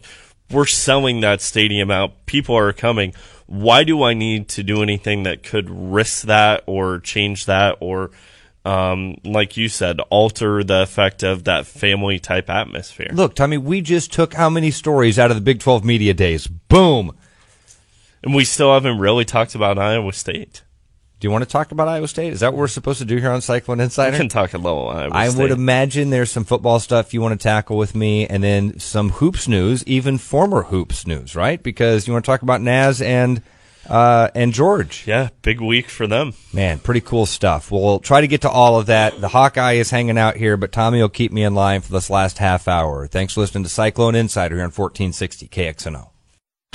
[0.52, 2.26] we're selling that stadium out.
[2.26, 3.13] People are coming.
[3.46, 8.12] Why do I need to do anything that could risk that or change that or,
[8.66, 13.12] um, like you said, alter the effect of that family type atmosphere?
[13.13, 16.48] Look, Tommy, we just took how many stories out of the Big 12 media days?
[16.48, 17.16] Boom.
[18.24, 20.63] And we still haven't really talked about Iowa State.
[21.19, 22.34] Do you want to talk about Iowa State?
[22.34, 24.15] Is that what we're supposed to do here on Cyclone Insider?
[24.15, 24.88] I can talk a little.
[24.88, 25.41] Iowa I State.
[25.41, 29.10] would imagine there's some football stuff you want to tackle with me, and then some
[29.10, 31.62] hoops news, even former hoops news, right?
[31.62, 33.41] Because you want to talk about Naz and
[33.89, 35.06] uh, and George.
[35.08, 36.34] Yeah, big week for them.
[36.53, 37.71] Man, pretty cool stuff.
[37.71, 39.19] We'll try to get to all of that.
[39.19, 42.12] The Hawkeye is hanging out here, but Tommy will keep me in line for this
[42.12, 43.08] last half hour.
[43.08, 46.10] Thanks for listening to Cyclone Insider here on 1460 KXNO.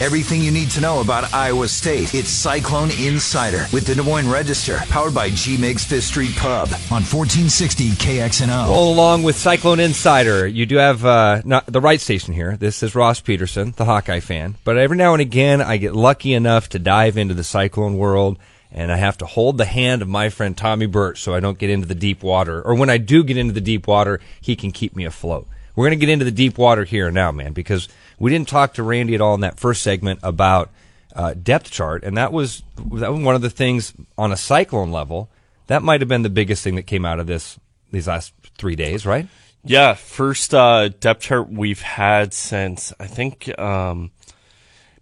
[0.00, 2.14] Everything you need to know about Iowa State.
[2.14, 6.68] It's Cyclone Insider with the Des Moines Register, powered by G Migs Fifth Street Pub
[6.90, 8.68] on 1460 KXNO.
[8.68, 10.46] Roll along with Cyclone Insider.
[10.46, 12.56] You do have uh, not the right station here.
[12.56, 14.56] This is Ross Peterson, the Hawkeye fan.
[14.64, 18.38] But every now and again, I get lucky enough to dive into the Cyclone world,
[18.72, 21.58] and I have to hold the hand of my friend Tommy Birch so I don't
[21.58, 22.60] get into the deep water.
[22.62, 25.46] Or when I do get into the deep water, he can keep me afloat.
[25.76, 27.88] We're going to get into the deep water here now, man, because
[28.22, 30.70] we didn't talk to Randy at all in that first segment about
[31.16, 34.92] uh, depth chart, and that was that was one of the things on a cyclone
[34.92, 35.28] level.
[35.66, 37.58] That might have been the biggest thing that came out of this
[37.90, 39.26] these last three days, right?
[39.64, 44.12] Yeah, first uh, depth chart we've had since I think um,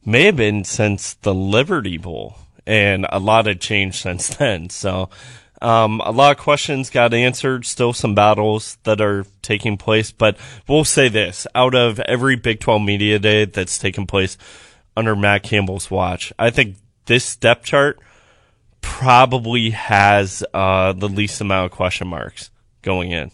[0.03, 4.71] may have been since the Liberty Bowl, and a lot had changed since then.
[4.71, 5.11] So
[5.63, 7.67] um, a lot of questions got answered.
[7.67, 12.61] Still some battles that are taking place, but we'll say this: out of every Big
[12.61, 14.39] 12 media day that's taken place
[14.97, 18.01] under Matt Campbell's watch, I think this depth chart
[18.81, 22.51] probably has uh, the least amount of question marks
[22.83, 23.31] going in.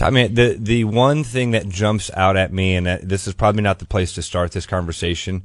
[0.00, 3.62] I mean, the the one thing that jumps out at me, and this is probably
[3.62, 5.42] not the place to start this conversation,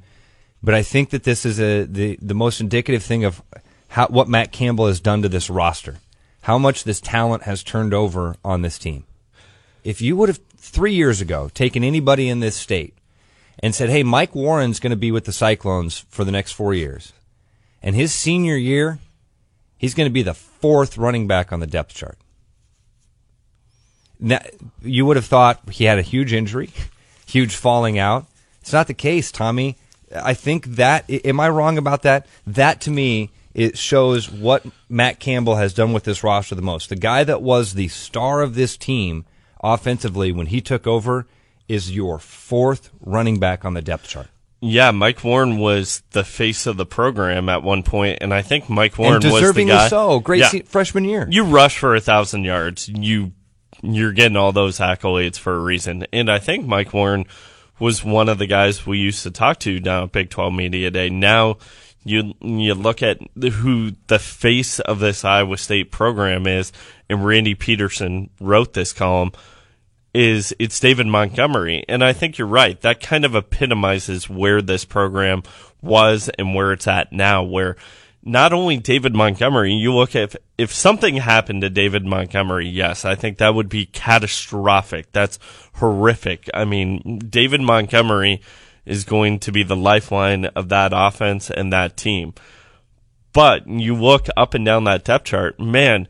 [0.62, 3.42] but I think that this is a the the most indicative thing of
[3.94, 6.00] how what Matt Campbell has done to this roster,
[6.42, 9.04] how much this talent has turned over on this team.
[9.84, 12.96] If you would have three years ago taken anybody in this state
[13.60, 16.74] and said, "Hey, Mike Warren's going to be with the Cyclones for the next four
[16.74, 17.14] years,"
[17.84, 18.98] and his senior year,
[19.78, 22.18] he's going to be the fourth running back on the depth chart.
[24.20, 24.40] Now,
[24.82, 26.72] you would have thought he had a huge injury,
[27.28, 28.26] huge falling out.
[28.60, 29.78] It's not the case, Tommy.
[30.16, 32.26] I think that am I wrong about that?
[32.48, 36.89] That to me it shows what Matt Campbell has done with this roster the most.
[36.89, 39.26] The guy that was the star of this team
[39.63, 41.28] offensively when he took over
[41.68, 44.28] is your fourth running back on the depth chart.
[44.60, 48.70] Yeah, Mike Warren was the face of the program at one point, and I think
[48.70, 49.88] Mike Warren and was the deservingly guy.
[49.89, 50.20] so.
[50.20, 50.62] Great Yeah.
[50.66, 51.28] freshman year.
[51.30, 53.34] You rush for a thousand yards, you
[53.82, 56.06] you're getting all those accolades for a reason.
[56.13, 57.26] And I think Mike Warren
[57.80, 60.89] was one of the guys we used to talk to down at Big 12 Media
[60.89, 61.10] Day.
[61.10, 61.58] Now
[62.04, 66.72] you you look at who the face of this Iowa State program is,
[67.10, 69.32] and Randy Peterson wrote this column.
[70.13, 72.80] Is it's David Montgomery, and I think you're right.
[72.82, 75.42] That kind of epitomizes where this program
[75.82, 77.42] was and where it's at now.
[77.42, 77.78] Where
[78.22, 83.06] not only David Montgomery, you look at if, if something happened to David Montgomery, yes,
[83.06, 85.12] I think that would be catastrophic.
[85.12, 85.39] That's
[85.76, 86.50] horrific.
[86.54, 88.42] I mean, David Montgomery
[88.86, 92.34] is going to be the lifeline of that offense and that team.
[93.32, 96.08] But you look up and down that depth chart, man,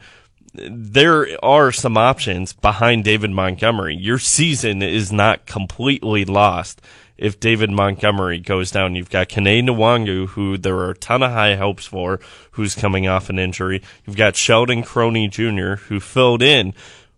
[0.54, 3.96] there are some options behind David Montgomery.
[3.96, 6.82] Your season is not completely lost
[7.18, 8.96] if David Montgomery goes down.
[8.96, 12.20] You've got Kene Nwangwu, who there are a ton of high hopes for,
[12.52, 13.82] who's coming off an injury.
[14.06, 16.74] You've got Sheldon Croney Jr., who filled in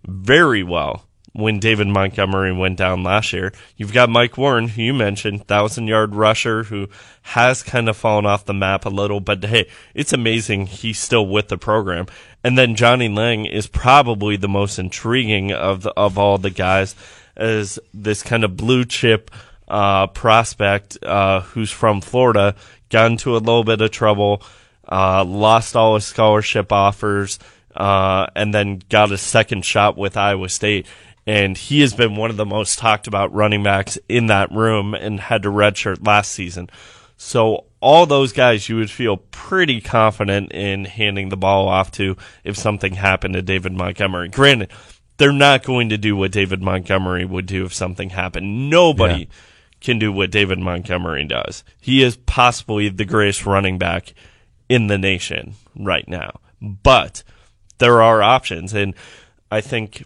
[0.05, 3.51] very well when David Montgomery went down last year.
[3.75, 6.87] You've got Mike Warren, who you mentioned, thousand yard rusher, who
[7.23, 11.27] has kind of fallen off the map a little, but hey, it's amazing he's still
[11.27, 12.07] with the program.
[12.41, 16.95] And then Johnnie Lang is probably the most intriguing of the, of all the guys
[17.35, 19.29] as this kind of blue chip
[19.67, 22.55] uh, prospect uh, who's from Florida,
[22.89, 24.41] got into a little bit of trouble,
[24.89, 27.39] uh, lost all his scholarship offers,
[27.75, 30.85] uh, and then got a second shot with Iowa State.
[31.27, 34.93] And he has been one of the most talked about running backs in that room
[34.93, 36.69] and had to redshirt last season.
[37.17, 42.15] So all those guys you would feel pretty confident in handing the ball off to
[42.43, 44.29] if something happened to David Montgomery.
[44.29, 44.71] Granted,
[45.17, 48.69] they're not going to do what David Montgomery would do if something happened.
[48.69, 49.25] Nobody Yeah.
[49.81, 51.63] can do what David Montgomery does.
[51.79, 54.13] He is possibly the greatest running back
[54.67, 56.39] in the nation right now.
[56.61, 57.23] But
[57.77, 58.93] there are options and
[59.51, 60.03] I think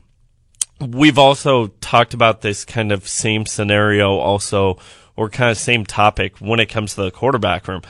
[0.79, 4.77] we've also talked about this kind of same scenario also
[5.15, 7.81] or kind of same topic when it comes to the quarterback room.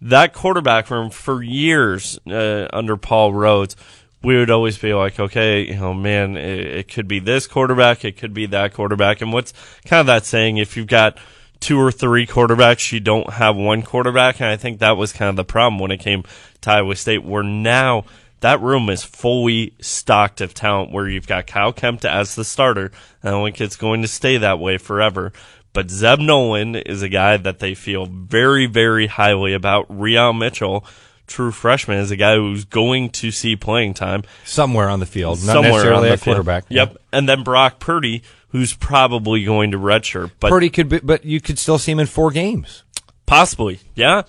[0.00, 3.74] That quarterback room for years uh, under Paul Rhoads,
[4.22, 8.04] we would always be like, okay, you know, man, it, it could be this quarterback,
[8.04, 9.20] it could be that quarterback.
[9.20, 9.52] And what's
[9.84, 10.56] kind of that saying?
[10.56, 11.18] If you've got
[11.60, 12.92] two or three quarterbacks.
[12.92, 15.90] You don't have one quarterback, and I think that was kind of the problem when
[15.90, 16.24] it came
[16.62, 17.24] to Iowa State.
[17.24, 18.04] Where now
[18.40, 20.92] that room is fully stocked of talent.
[20.92, 22.92] Where you've got Kyle Kempt as the starter.
[23.22, 25.32] And I don't think it's going to stay that way forever.
[25.72, 29.86] But Zeb Noland is a guy that they feel very, very highly about.
[29.88, 30.84] Re-al Mitchell,
[31.26, 35.38] true freshman, is a guy who's going to see playing time somewhere on the field,
[35.44, 36.64] not somewhere necessarily on a the quarterback.
[36.68, 36.96] Yep.
[37.12, 41.40] And then Brock Purdy, who's probably going to redshirt, but Purdy could, be, but you
[41.40, 42.82] could still see him in four games.
[43.26, 44.22] Possibly, yeah.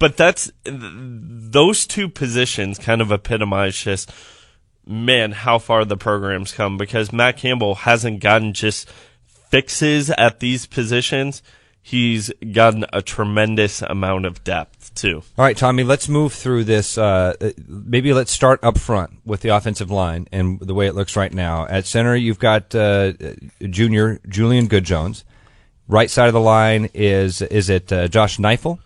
[0.00, 4.10] But that's those two positions kind of epitomize just
[4.86, 8.88] man how far the program's come because Matt Campbell hasn't gotten just
[9.50, 11.42] fixes at these positions.
[11.82, 15.22] He's gotten a tremendous amount of depth too.
[15.36, 16.96] All right, Tommy, let's move through this.
[16.96, 17.34] Uh,
[17.66, 21.32] maybe let's start up front with the offensive line and the way it looks right
[21.32, 21.66] now.
[21.66, 23.12] At center, you've got uh,
[23.60, 25.24] junior Julian Good Jones.
[25.88, 28.78] Right side of the line is is it uh, Josh Knipfel,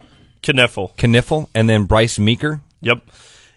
[0.45, 0.95] Knipfel.
[0.97, 2.61] Knipfel, and then Bryce Meeker.
[2.81, 3.03] Yep.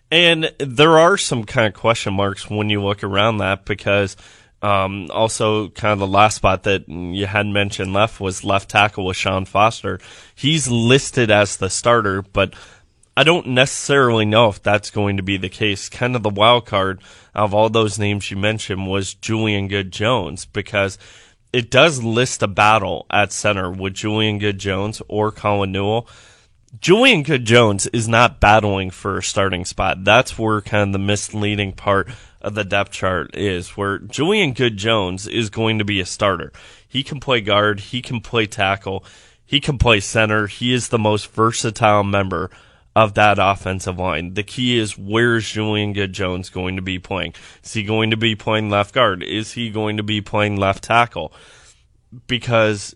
[0.10, 4.16] And there are some kind of question marks when you look around that because
[4.62, 9.06] um, also kind of the last spot that you hadn't mentioned left was left tackle
[9.06, 10.00] with Sean Foster.
[10.34, 12.54] He's listed as the starter, but
[13.16, 15.90] I don't necessarily know if that's going to be the case.
[15.90, 17.02] Kind of the wild card
[17.36, 20.98] of all those names you mentioned was Julian Good Jones because
[21.52, 26.08] it does list a battle at center with Julian Good Jones or Colin Newell.
[26.80, 30.04] Julian Good Jones is not battling for a starting spot.
[30.04, 32.10] That's where kind of the misleading part
[32.42, 36.52] of the depth chart is, where Julian Good Jones is going to be a starter.
[36.88, 39.06] He can play guard, he can play tackle,
[39.46, 40.48] he can play center.
[40.48, 42.52] He is the most versatile member
[42.98, 44.34] of that offensive line.
[44.34, 47.34] The key is where's Julian Good Jones going to be playing?
[47.64, 49.24] Is he going to be playing left guard?
[49.24, 51.32] Is he going to be playing left tackle?
[52.28, 52.94] Because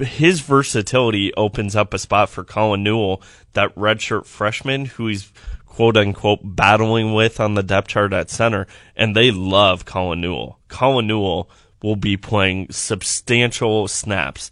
[0.00, 5.32] his versatility opens up a spot for Colin Newell, that redshirt freshman who he's
[5.66, 10.58] quote unquote battling with on the depth chart at center, and they love Colin Newell.
[10.68, 11.48] Colin Newell
[11.82, 14.50] will be playing substantial snaps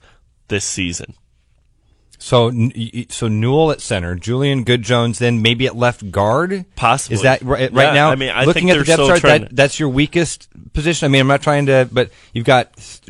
[0.48, 1.14] this season.
[2.20, 2.50] So,
[3.10, 6.64] so Newell at center, Julian Good Jones, then maybe at left guard.
[6.74, 7.14] Possibly.
[7.14, 8.10] Is that right, Yeah, now?
[8.10, 11.06] I mean, I looking think at the depth chart, that, that's your weakest position.
[11.06, 13.00] I mean, I'm not trying to, but you've got th-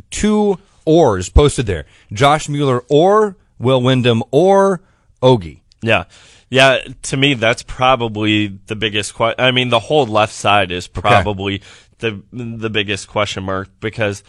[0.89, 4.81] two is posted there: Josh Mueller or Will Wyndham or
[5.23, 5.61] Ogie.
[5.83, 6.05] Yeah.
[6.51, 9.39] Yeah, to me, that's probably the biggest question.
[9.39, 11.61] I mean, the whole left side is probably
[11.99, 14.23] the the biggest question mark because,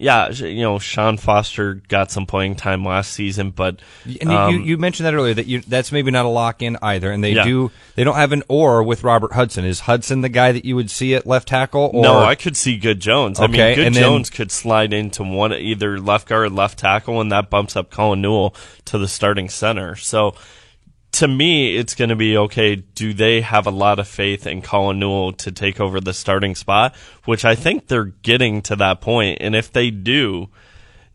[0.00, 3.80] yeah, you know, Sean Foster got some playing time last season, but
[4.20, 6.78] And um, you, you mentioned that earlier that you, that's maybe not a lock in
[6.80, 7.12] either.
[7.12, 7.44] And they Yeah.
[7.44, 9.64] do they don't have an or with Robert Hudson.
[9.66, 11.90] Is Hudson the guy that you would see at left tackle?
[11.92, 13.38] Or no, I could see Good Jones.
[13.38, 17.20] I mean, Good then- Jones could slide into one either left guard, or left tackle,
[17.20, 18.54] and that bumps up Colin Newell
[18.86, 19.96] to the starting center.
[19.96, 20.34] So.
[21.12, 22.76] To me, it's going to be okay.
[22.76, 26.54] Do they have a lot of faith in Colin Newell to take over the starting
[26.54, 26.94] spot?
[27.24, 29.38] Which I think they're getting to that point.
[29.40, 30.48] And if they do,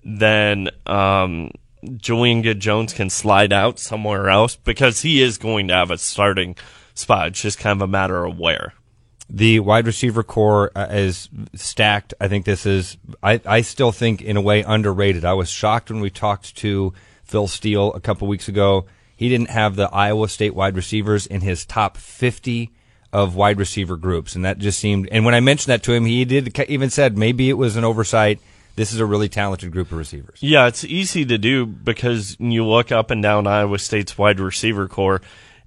[0.03, 1.51] then um,
[1.97, 5.97] Julian Good Jones can slide out somewhere else because he is going to have a
[5.97, 6.55] starting
[6.93, 7.29] spot.
[7.29, 8.73] It's just kind of a matter of where.
[9.29, 12.13] the wide receiver corps uh, is stacked.
[12.19, 15.25] I think this is, I, I still think in a way underrated.
[15.25, 18.85] I was shocked when we talked to Phil Steele a couple weeks ago.
[19.15, 22.71] He didn't have the Iowa State wide receivers in his top 50
[23.13, 24.35] of wide receiver groups.
[24.35, 27.17] And that just seemed, and when I mentioned that to him, he did even said
[27.17, 28.39] maybe it was an oversight.
[28.75, 30.39] This is a really talented group of receivers.
[30.41, 34.89] Yeah, it's easy to do because you look up and down Iowa State's wide receiver
[34.89, 35.21] corps,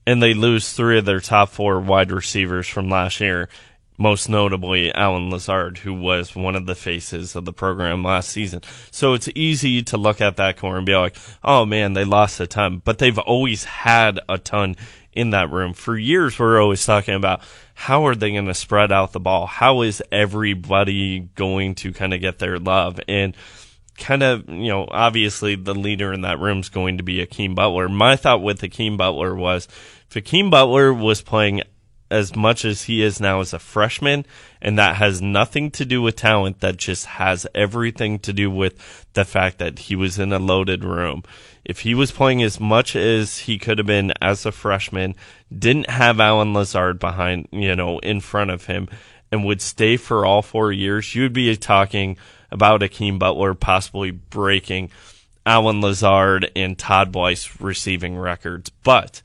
[0.07, 3.49] and they lose three of their top four wide receivers from last year.
[4.01, 8.63] Most notably, Allen Lazard, who was one of the faces of the program last season.
[8.93, 12.39] So it's easy to look at that corps and be like, oh man, they lost
[12.39, 12.81] a ton.
[12.85, 14.77] But they've always had a ton
[15.13, 15.73] in that room.
[15.75, 17.43] For years, we're always talking about
[17.75, 19.47] how are they going to spread out the ball?
[19.47, 23.01] How is everybody going to kind of get their love?
[23.09, 23.37] And
[23.99, 27.55] kind of, you know, obviously the leader in that room is going to be Hakeem
[27.55, 27.89] Butler.
[27.89, 29.67] My thought with Hakeem Butler was
[30.09, 31.63] if Hakeem Butler was playing
[32.11, 34.25] as much as he is now as a freshman,
[34.63, 39.07] and that has nothing to do with talent, that just has everything to do with
[39.13, 41.23] the fact that he was in a loaded room.
[41.65, 45.15] If he was playing as much as he could have been as a freshman,
[45.57, 48.89] didn't have Allen Lazard behind, you know, in front of him,
[49.31, 52.17] and would stay for all four years, you'd be talking
[52.51, 54.91] about Hakeem Butler possibly breaking
[55.45, 58.71] Allen Lazard and Todd Weiss receiving records.
[58.83, 59.23] But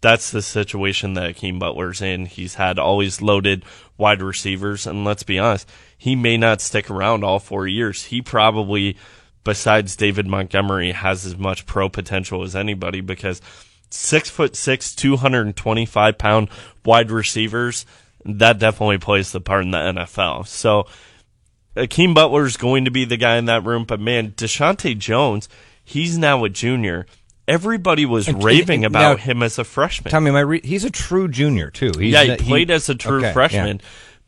[0.00, 2.26] that's the situation that Hakeem Butler's in.
[2.26, 3.64] He's had always loaded
[3.96, 8.04] wide receivers, and let's be honest, he may not stick around all four years.
[8.06, 8.96] He probably
[9.48, 13.40] besides David Montgomery has as much pro potential as anybody because
[13.88, 16.48] six foot six, 225 pound
[16.84, 17.86] wide receivers,
[18.26, 20.46] that definitely plays the part in the NFL.
[20.46, 20.86] So
[21.74, 25.48] Hakeem is going to be the guy in that room, but man, Deshaunte Jones,
[25.82, 27.06] he's now a junior.
[27.48, 30.22] Everybody was And- raving and about now- him as a freshman.
[30.24, 31.92] Me, my re- he's a true junior too.
[31.98, 33.80] He's yeah, he not- played as a true okay, freshman.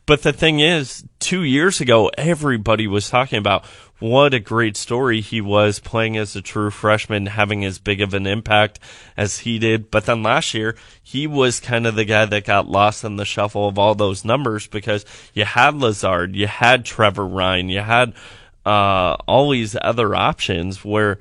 [0.07, 3.65] But the thing is, two years ago, everybody was talking about
[4.01, 8.15] what a great story he was playing as a true freshman, having as big of
[8.15, 8.81] an impact
[9.17, 9.91] as he did.
[9.91, 13.27] But then last year, he was kind of the guy that got lost in the
[13.27, 15.05] shuffle of all those numbers because
[15.35, 18.15] you had Lazard, you had Trever Ryen, you had
[18.65, 21.19] uh, all these other options where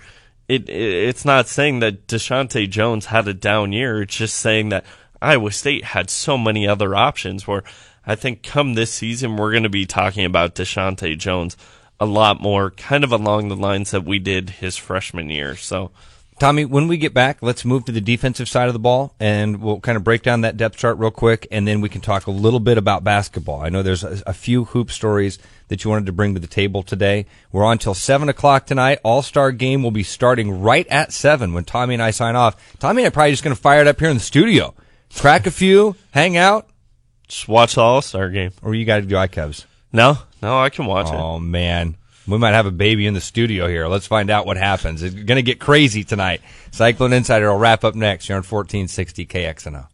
[0.49, 0.73] it, it
[1.07, 4.01] it's not saying that Deshaunte Jones had a down year.
[4.01, 4.83] It's just saying that
[5.21, 7.63] Iowa State had so many other options where
[8.05, 11.55] I think come this season we're going to be talking about Deshaunte Jones
[11.99, 15.55] a lot more, kind of along the lines that we did his freshman year.
[15.55, 15.91] So
[16.39, 19.61] Tommy, when we get back, let's move to the defensive side of the ball, and
[19.61, 22.27] we'll kind of break down that depth chart real quick, and then we can talk
[22.27, 23.61] a little bit about basketball.
[23.61, 25.37] I know there's a, a few hoop stories
[25.69, 27.25] that you wanted to bring to the table today.
[27.51, 28.99] We're on till seven o'clock tonight.
[29.03, 32.55] All Star game will be starting right at seven when Tommy and I sign off.
[32.79, 34.75] Tommy and I are probably just going to fire it up here in the studio,
[35.15, 36.67] crack a few, hang out,
[37.27, 38.51] just watch the All Star game.
[38.61, 39.65] or you got to do iCubs.
[39.93, 41.13] No, no, I can watch it.
[41.15, 41.95] Oh man,
[42.27, 43.87] we might have a baby in the studio here.
[43.87, 45.01] Let's find out what happens.
[45.01, 46.41] It's going to get crazy tonight.
[46.71, 48.29] Cyclone Insider will wrap up next.
[48.29, 49.87] You're on 1460 KXNO.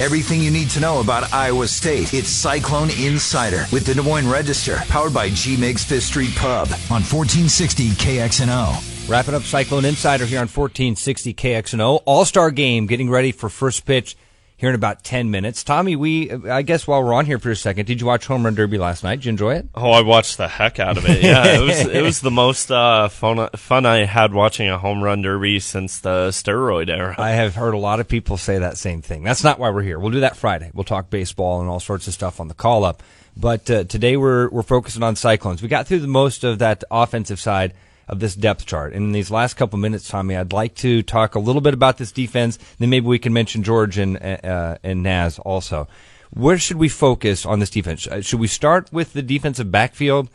[0.00, 2.12] Everything you need to know about Iowa State.
[2.14, 6.66] It's Cyclone Insider with the Des Moines Register, powered by G Migs Fifth Street Pub
[6.90, 9.08] on 1460 KXNO.
[9.08, 12.02] Wrapping up Cyclone Insider here on 1460 KXNO.
[12.06, 14.16] All Star game getting ready for first pitch
[14.64, 15.62] here in about 10 minutes.
[15.62, 18.46] Tommy, we, I guess while we're on here for a second, did you watch Home
[18.46, 19.16] Run Derby last night?
[19.16, 19.68] Did you enjoy it?
[19.74, 21.22] Oh, I watched the heck out of it.
[21.22, 25.02] Yeah, it was it was the most uh, fun fun I had watching a home
[25.02, 27.14] run derby since the steroid era.
[27.18, 29.22] I have heard a lot of people say that same thing.
[29.22, 29.98] That's not why we're here.
[29.98, 30.70] We'll do that Friday.
[30.72, 33.02] We'll talk baseball and all sorts of stuff on the call up.
[33.36, 35.60] But uh, today we're we're focusing on Cyclones.
[35.60, 37.74] We got through the most of that offensive side
[38.08, 38.92] of this depth chart.
[38.92, 41.98] And in these last couple minutes, Tommy, I'd like to talk a little bit about
[41.98, 42.58] this defense.
[42.78, 45.88] Then maybe we can mention George and uh, and Naz also.
[46.30, 48.06] Where should we focus on this defense?
[48.08, 50.28] Uh, Should we start with the defensive backfield?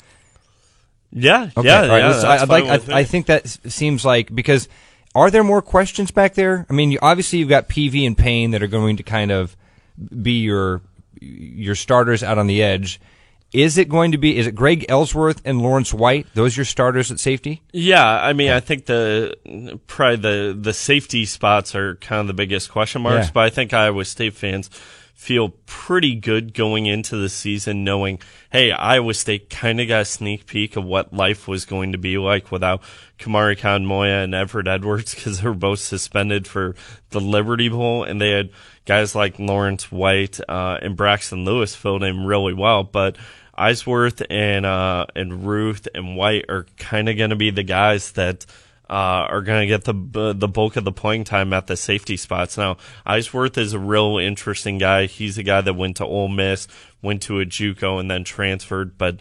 [1.12, 2.30] yeah, Okay, yeah, right, yeah.
[2.30, 2.64] I'd like.
[2.90, 3.00] I.
[3.00, 4.70] I think that seems like because
[5.14, 6.66] are there more questions back there?
[6.70, 9.58] I mean, you, obviously you've got Peavy and Payne that are going to kind of
[10.22, 10.82] be your
[11.20, 13.02] your starters out on the edge.
[13.52, 14.38] Is it going to be?
[14.38, 16.28] Is it Greg Eisworth and Lawrence White?
[16.36, 17.62] Those your starters at safety?
[17.74, 22.34] Yeah, I mean, I think the probably the the safety spots are kind of the
[22.34, 23.32] biggest question marks, Yeah.
[23.34, 24.70] but I think Iowa State fans
[25.20, 28.22] feel pretty good going into the season, knowing,
[28.54, 31.98] hey, Iowa State kind of got a sneak peek of what life was going to
[31.98, 32.82] be like without
[33.20, 36.74] Kamari Cotton-Moya and Evrett Edwards because they were both suspended for
[37.10, 38.50] the Liberty Bowl, and they had
[38.86, 43.18] guys like Lawrence White uh, and Braxton Lewis filled in really well, but.
[43.58, 48.14] Eisworth and uh, and Ruth and White are kind of going to be the guys
[48.14, 48.46] that
[48.90, 52.18] uh, are going to get the the bulk of the playing time at the safety
[52.18, 52.58] spots.
[52.58, 55.06] Now, Eisworth is a real interesting guy.
[55.06, 56.68] He's a guy that went to Ole Miss,
[57.02, 58.98] went to a JUCO, and then transferred.
[58.98, 59.20] But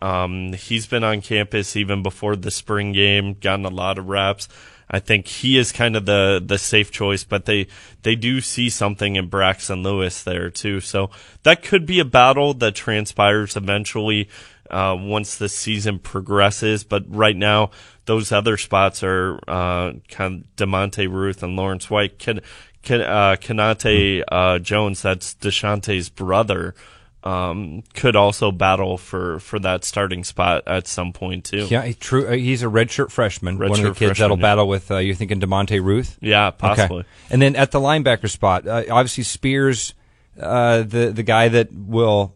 [0.00, 4.48] um, he's been on campus even before the spring game, gotten a lot of reps.
[4.90, 7.68] I think he is kind of the the safe choice, but they
[8.02, 10.80] they do see something in Braxton Lewis there too.
[10.80, 11.10] So
[11.44, 14.28] that could be a battle that transpires eventually
[14.68, 16.82] uh, once the season progresses.
[16.82, 17.70] But right now,
[18.10, 22.18] those other spots are uh, kind of Demonte Ruth and Lawrence White.
[22.18, 22.40] Can,
[22.82, 26.74] can, uh, Kanate uh, Jones, that's Deshaunte's brother.
[27.22, 31.68] Um, could also battle for, for that starting spot at some point too.
[31.70, 32.26] Yeah, he, true.
[32.26, 33.58] Uh, he's a redshirt freshman.
[33.58, 34.42] One of the kids that'll yeah.
[34.42, 34.90] battle with.
[34.90, 36.18] Uh, you're thinking Demonte Ruth?
[36.20, 37.00] Yeah, possibly.
[37.00, 37.08] Okay.
[37.30, 39.94] And then at the linebacker spot, uh, obviously Spears,
[40.40, 42.34] uh, the the guy that will.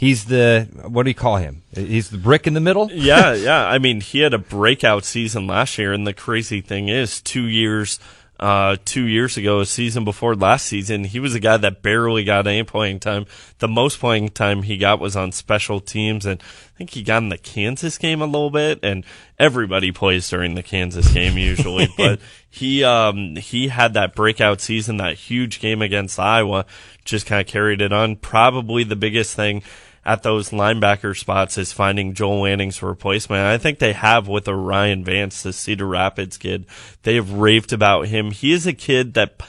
[0.00, 1.62] He's the what do you call him?
[1.74, 2.90] He's the brick in the middle.
[2.94, 3.66] yeah, yeah.
[3.66, 7.42] I mean, he had a breakout season last year, and the crazy thing is, two
[7.42, 8.00] years,
[8.38, 12.24] uh, two years ago, a season before last season, he was a guy that barely
[12.24, 13.26] got any playing time.
[13.58, 17.22] The most playing time he got was on special teams, and I think he got
[17.22, 18.78] in the Kansas game a little bit.
[18.82, 19.04] And
[19.38, 24.96] everybody plays during the Kansas game usually, but he um, he had that breakout season,
[24.96, 26.64] that huge game against Iowa,
[27.04, 28.16] just kind of carried it on.
[28.16, 29.62] Probably the biggest thing
[30.04, 33.42] at those linebacker spots is finding Joel Lanning's replacement.
[33.42, 36.66] I think they have with O'Rien Vance, the Cedar Rapids kid.
[37.02, 38.30] They have raved about him.
[38.30, 39.42] He is a kid that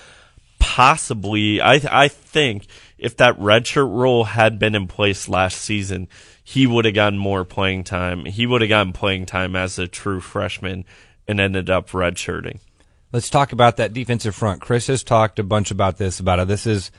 [0.60, 6.08] possibly, I, I think, if that redshirt rule had been in place last season,
[6.44, 8.26] he would have gotten more playing time.
[8.26, 10.86] He would have gotten playing time as a true freshman
[11.28, 12.60] and ended up redshirting.
[13.14, 14.62] Let's talk about that defensive front.
[14.62, 16.20] Chris has talked a bunch about this.
[16.20, 16.48] About it.
[16.48, 16.92] This is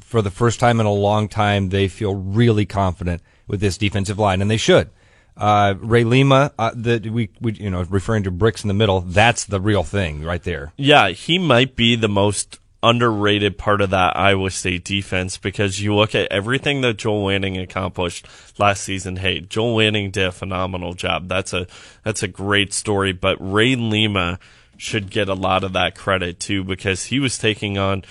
[0.00, 1.68] for the first time in a long time.
[1.68, 4.90] They feel really confident with this defensive line, and they should.
[5.36, 9.00] Uh, Ray Lima, uh, we, we you know referring to bricks in the middle.
[9.00, 10.72] That's the real thing right there.
[10.76, 15.94] Yeah, he might be the most underrated part of that Iowa State defense because you
[15.94, 18.26] look at everything that Joel Lanning accomplished
[18.58, 19.16] last season.
[19.16, 21.28] Hey, Joel Lanning did a phenomenal job.
[21.28, 21.66] That's a
[22.04, 23.12] that's a great story.
[23.12, 24.38] But Ray Lima
[24.76, 28.02] should get a lot of that credit too because he was taking on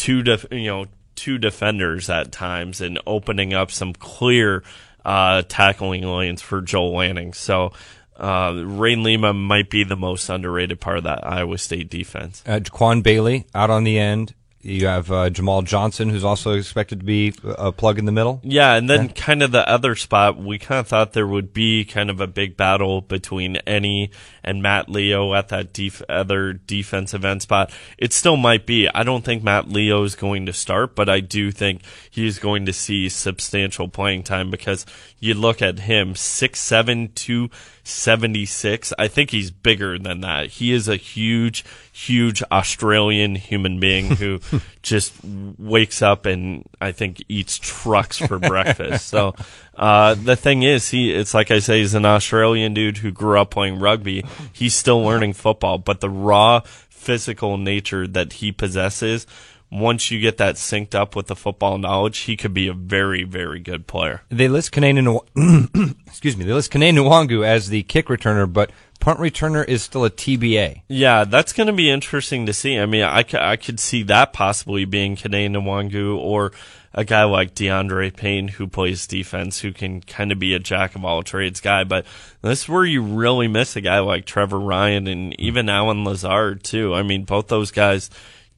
[0.00, 4.62] two def- you know two defenders at times and opening up some clear
[5.04, 7.34] uh, tackling lanes for Joel Lanning.
[7.34, 7.72] So
[8.16, 12.42] uh, Ray Lima might be the most underrated part of that Iowa State defense.
[12.46, 14.34] Uh, Jaquan Bailey out on the end.
[14.62, 18.40] You have uh, Jamahl Johnson, who's also expected to be a plug in the middle.
[18.42, 19.12] Yeah, and then yeah.
[19.12, 22.26] kind of the other spot, we kind of thought there would be kind of a
[22.26, 24.10] big battle between Enyi
[24.44, 27.72] and Matt Leo at that def- other defensive end spot.
[27.96, 28.86] It still might be.
[28.88, 31.80] I don't think Matt Leo is going to start, but I do think
[32.10, 34.84] he's going to see substantial playing time because
[35.18, 37.48] you look at him, six seven two
[37.90, 38.92] 76.
[38.98, 40.46] I think he's bigger than that.
[40.46, 41.64] He is a huge,
[42.06, 44.40] huge Australian human being who
[44.82, 45.12] just
[45.58, 49.06] wakes up and I think eats trucks for breakfast.
[49.06, 49.34] So,
[49.74, 53.38] uh, the thing is, he, it's like I say, he's an Australian dude who grew
[53.40, 54.24] up playing rugby.
[54.52, 59.26] He's still learning football, but the raw physical nature that he possesses
[59.70, 63.22] once you get that synced up with the football knowledge, he could be a very,
[63.22, 64.22] very good player.
[64.28, 64.98] They list Kene
[66.06, 68.70] excuse me, they list Kene Nwangwu as the kick returner, but
[69.00, 70.82] punt returner is still a TBA.
[70.88, 72.78] Yeah, that's going to be interesting to see.
[72.78, 76.52] I mean, I, I could see that possibly being Kene Nwangwu or
[76.92, 80.94] a guy like D'Andre Payne who plays defense, who can kind of be a jack
[80.94, 81.84] of all trades guy.
[81.84, 82.04] But
[82.42, 86.64] this is where you really miss a guy like Trever Ryen and even Allen Lazard
[86.64, 86.94] too.
[86.94, 88.10] I mean, both those guys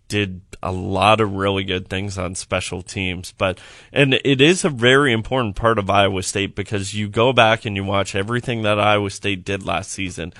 [0.09, 3.33] did a lot of really good things on special teams.
[3.37, 3.61] But,
[3.93, 7.77] and it is a very important part of Iowa State because you go back and
[7.77, 10.33] you watch everything that Iowa State did last season.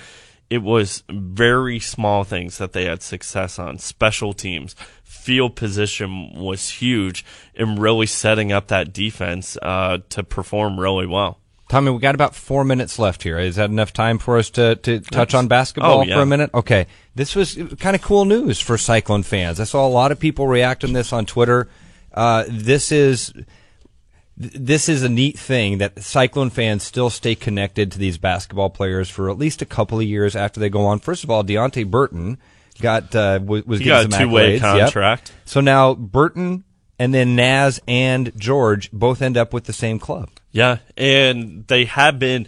[0.49, 3.79] It was very small things that they had success on.
[3.79, 10.79] Special teams, field position was huge in really setting up that defense uh, to perform
[10.79, 11.39] really well.
[11.73, 13.39] Tommy, we got about four minutes left here.
[13.39, 16.17] Is that enough time for us to, to touch on basketball oh, yeah.
[16.17, 16.51] for a minute?
[16.53, 16.85] Okay.
[17.15, 19.59] This was kind of cool news for Cyclone fans.
[19.59, 21.67] I saw a lot of people react on this on Twitter.
[22.13, 23.33] Uh, this is
[24.37, 29.09] this is a neat thing that Cyclone fans still stay connected to these basketball players
[29.09, 30.99] for at least a couple of years after they go on.
[30.99, 32.37] First of all, Deonte Burton
[32.81, 35.29] got uh, was, was he got a two way contract.
[35.29, 35.39] Yep.
[35.45, 36.65] So now Burton
[36.99, 40.29] and then Naz and George both end up with the same club.
[40.53, 42.47] Yeah, and they have been,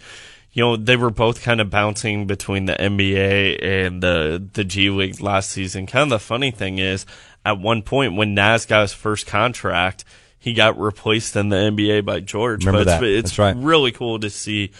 [0.52, 4.88] you know, they were both kind of bouncing between the NBA and the the G
[4.88, 5.86] League last season.
[5.86, 7.04] Kind of the funny thing is,
[7.44, 10.04] at one point when Naz got his first contract,
[10.38, 12.64] he got replaced in the NBA by George.
[12.64, 13.02] Remember but that.
[13.02, 13.56] it's, it's right.
[13.56, 14.70] really cool to see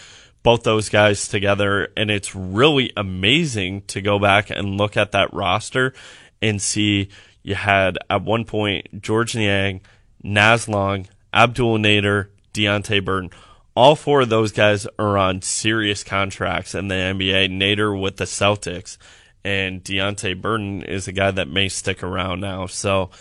[0.41, 5.33] both those guys together, and it's really amazing to go back and look at that
[5.33, 5.93] roster
[6.41, 7.09] and see
[7.43, 9.81] you had at one point George Niang,
[10.23, 13.29] Naz Long, Abdul Nader, Deonte Burton.
[13.75, 17.49] All four of those guys are on serious contracts in the NBA.
[17.51, 18.97] Nader with the Celtics,
[19.45, 22.65] and Deonte Burton is a guy that may stick around now.
[22.65, 23.11] So,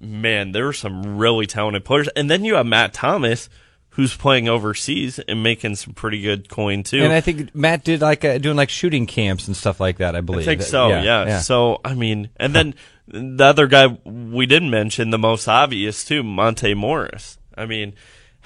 [0.00, 2.08] man, there are some really talented players.
[2.08, 3.48] And then you have Matt Thomas,
[3.90, 7.02] who's playing overseas and making some pretty good coin too.
[7.02, 10.16] And I think Matt did like uh, doing like shooting camps and stuff like that.
[10.16, 10.42] I believe.
[10.42, 10.88] I think so.
[10.88, 11.02] Yeah.
[11.02, 11.24] yeah.
[11.26, 11.38] yeah.
[11.38, 12.74] So I mean, and then
[13.06, 17.38] the other guy we didn't mention, the most obvious too, Monte Morris.
[17.56, 17.94] I mean,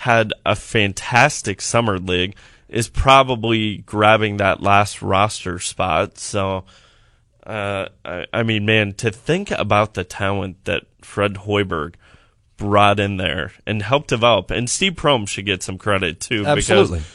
[0.03, 2.35] had a fantastic summer league,
[2.69, 6.19] is probably grabbing that last roster spot.
[6.19, 6.65] So,
[7.47, 11.95] uh, I, I, mean, man, to think about the talent that Fred Hoiberg
[12.57, 16.99] brought in there and helped develop, and Steve Prohm should get some credit too, Absolutely.
[16.99, 17.13] because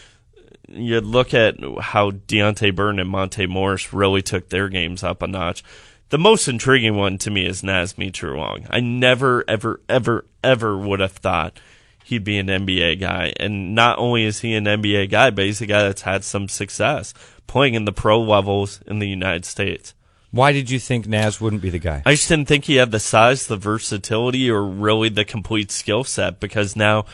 [0.70, 5.28] you look at how Deonte Burton and Monte Morris really took their games up a
[5.28, 5.62] notch.
[6.08, 8.66] The most intriguing one to me is Naz Mitrou-Long.
[8.70, 11.60] I never, ever, ever, ever would have thought
[12.08, 13.34] he'd be an NBA guy.
[13.38, 16.48] And not only is he an NBA guy, but he's a guy that's had some
[16.48, 17.14] success
[17.48, 19.94] playing in the pro levels in the United States.
[20.32, 22.04] Why did you think Naz wouldn't be the guy?
[22.06, 26.04] I just didn't think he had the size, the versatility, or really the complete skill
[26.04, 27.06] set because now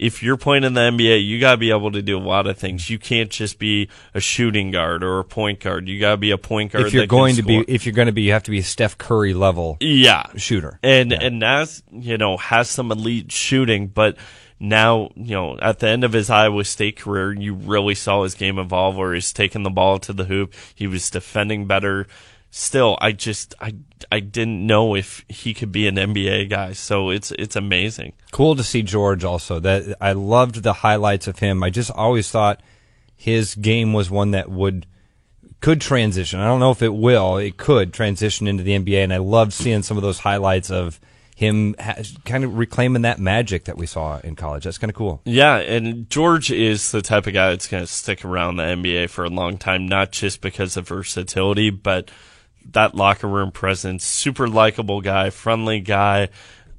[0.00, 2.46] if you're playing in the NBA, you got to be able to do a lot
[2.46, 2.88] of things.
[2.88, 5.88] You can't just be a shooting guard or a point guard.
[5.88, 6.86] You got to be a point guard.
[6.86, 7.64] If you're going to score.
[7.64, 10.24] be, if you're going to be, you have to be a Steph Curry level yeah,
[10.36, 10.80] shooter.
[10.82, 11.18] and Yeah.
[11.20, 14.16] and Naz, you know, has some elite shooting, but
[14.58, 18.34] now, you know, at the end of his Iowa State career, you really saw his
[18.34, 20.54] game evolve where he's taking the ball to the hoop.
[20.74, 22.06] He was defending better.
[22.50, 23.74] Still, I just I
[24.10, 26.72] I didn't know if he could be an NBA guy.
[26.72, 28.14] So it's it's amazing.
[28.32, 29.60] cool to see George also.
[29.60, 31.62] That I loved the highlights of him.
[31.62, 32.60] I just always thought
[33.14, 34.86] his game was one that would
[35.60, 36.40] could transition.
[36.40, 37.36] I don't know if it will.
[37.36, 40.98] It could transition into the NBA, and I loved seeing some of those highlights of
[41.36, 44.64] him ha- kind of reclaiming that magic that we saw in college.
[44.64, 45.20] That's kind of cool.
[45.24, 49.08] Yeah, and George is the type of guy that's going to stick around the NBA
[49.10, 52.10] for a long time, not just because of versatility, but
[52.72, 54.04] that locker room presence.
[54.04, 56.28] Super likable guy, friendly guy.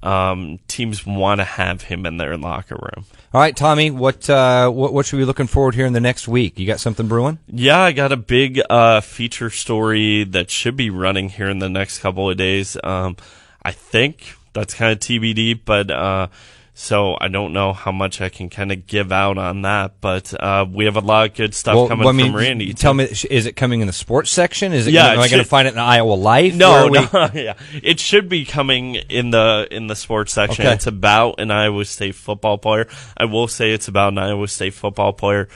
[0.04, 3.06] Um, teams want to have him in their locker room.
[3.34, 6.00] All right, Tommy, what uh, what what should we be looking forward here in the
[6.00, 6.58] next week?
[6.58, 7.40] You got something brewing?
[7.48, 11.70] Yeah, I got a big uh, feature story that should be running here in the
[11.70, 12.76] next couple of days.
[12.84, 13.16] Um,
[13.64, 16.28] I think that's kind of TBD, but uh,
[16.74, 19.99] so I don't know how much I can kind of give out on that.
[19.99, 22.74] But uh, we have a lot of good stuff coming I mean, from Randy.
[22.74, 24.72] Tell me, is it coming in the sports section?
[24.74, 24.93] Is it?
[24.93, 26.55] Yeah, am it I going to find it in Iowa Life?
[26.55, 27.53] No, we- no, yeah,
[27.84, 30.65] it should be coming in the in the sports section.
[30.65, 30.74] Okay.
[30.74, 32.88] It's about an Iowa State football player.
[33.17, 35.49] I will say it's about an Iowa State football player.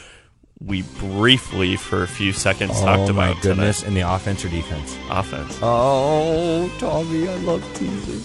[0.61, 3.83] We briefly, for a few seconds, talked oh my about goodness!
[3.83, 4.97] In the offense or defense?
[5.09, 5.59] offense.
[5.61, 8.21] Oh, Tommy, I love teasing.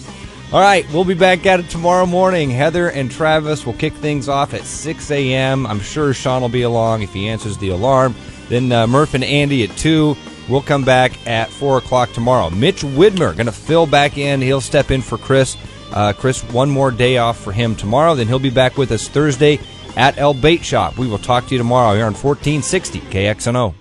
[0.53, 2.51] All right, we'll be back at it tomorrow morning.
[2.51, 5.65] Heather and Travis will kick things off at 6 a.m.
[5.65, 8.17] I'm sure Sean will be along if he answers the alarm.
[8.49, 10.17] Then uh, Murph and Andy at 2.
[10.49, 12.51] We'll come back at 4 o'clock tomorrow.
[12.51, 14.41] Mitch Widmer going to fill back in.
[14.41, 15.57] He'll step in for Chris.
[15.93, 18.17] Uh, Chris, one more day off for him tomorrow.
[18.17, 19.61] Then he'll be back with us Thursday
[19.97, 20.99] at El Bait Shop.
[20.99, 23.73] We will talk to you tomorrow here on 1460 KXNO.